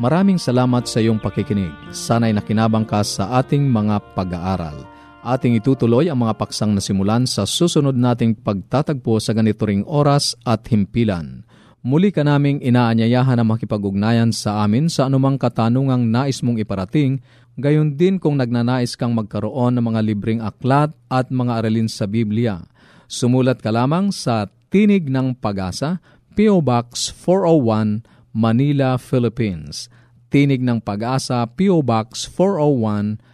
Maraming 0.02 0.42
salamat 0.42 0.90
sa 0.90 0.98
iyong 0.98 1.22
pakikinig. 1.22 1.70
Sana'y 1.94 2.34
nakinabang 2.34 2.82
ka 2.82 3.06
sa 3.06 3.38
ating 3.38 3.70
mga 3.70 4.02
pag-aaral. 4.18 4.93
Ating 5.24 5.56
itutuloy 5.56 6.12
ang 6.12 6.20
mga 6.20 6.36
paksang 6.36 6.76
nasimulan 6.76 7.24
sa 7.24 7.48
susunod 7.48 7.96
nating 7.96 8.44
pagtatagpo 8.44 9.16
sa 9.16 9.32
ganito 9.32 9.64
ring 9.64 9.80
oras 9.88 10.36
at 10.44 10.68
himpilan. 10.68 11.48
Muli 11.80 12.12
ka 12.12 12.20
naming 12.20 12.60
inaanyayahan 12.60 13.40
na 13.40 13.44
makipag-ugnayan 13.48 14.36
sa 14.36 14.60
amin 14.60 14.92
sa 14.92 15.08
anumang 15.08 15.40
katanungang 15.40 16.12
nais 16.12 16.44
mong 16.44 16.60
iparating, 16.60 17.24
gayon 17.56 17.96
din 17.96 18.20
kung 18.20 18.36
nagnanais 18.36 19.00
kang 19.00 19.16
magkaroon 19.16 19.80
ng 19.80 19.84
mga 19.88 20.00
libreng 20.04 20.40
aklat 20.44 20.92
at 21.08 21.32
mga 21.32 21.64
aralin 21.64 21.88
sa 21.88 22.04
Biblia. 22.04 22.60
Sumulat 23.08 23.64
ka 23.64 23.72
lamang 23.72 24.12
sa 24.12 24.52
Tinig 24.68 25.08
ng 25.08 25.40
Pag-asa, 25.40 26.04
P.O. 26.36 26.60
Box 26.60 27.08
401, 27.16 28.04
Manila, 28.36 29.00
Philippines. 29.00 29.88
Tinig 30.28 30.60
ng 30.60 30.84
Pag-asa, 30.84 31.48
P.O. 31.48 31.80
Box 31.80 32.28
401, 32.28 33.33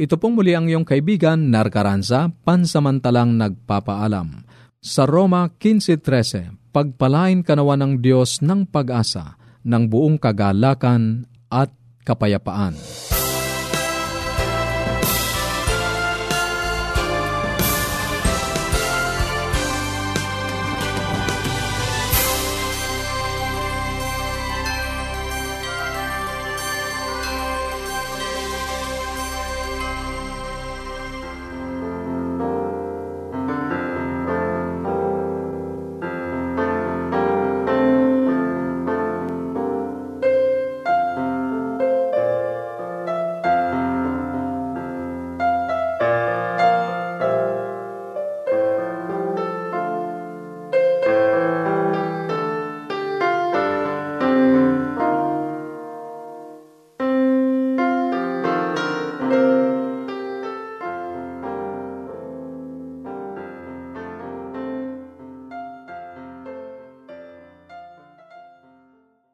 ito 0.00 0.16
pong 0.16 0.40
muli 0.40 0.56
ang 0.56 0.64
iyong 0.64 0.88
kaibigan, 0.88 1.52
Narcaranza, 1.52 2.32
pansamantalang 2.40 3.36
nagpapaalam. 3.36 4.48
Sa 4.80 5.04
Roma 5.04 5.52
15.13, 5.52 6.72
pagpalain 6.72 7.44
kanawa 7.44 7.76
ng 7.76 8.00
Diyos 8.00 8.40
ng 8.40 8.64
pag-asa, 8.64 9.36
ng 9.60 9.84
buong 9.92 10.16
kagalakan 10.16 11.28
at 11.52 11.68
kapayapaan. 12.08 12.72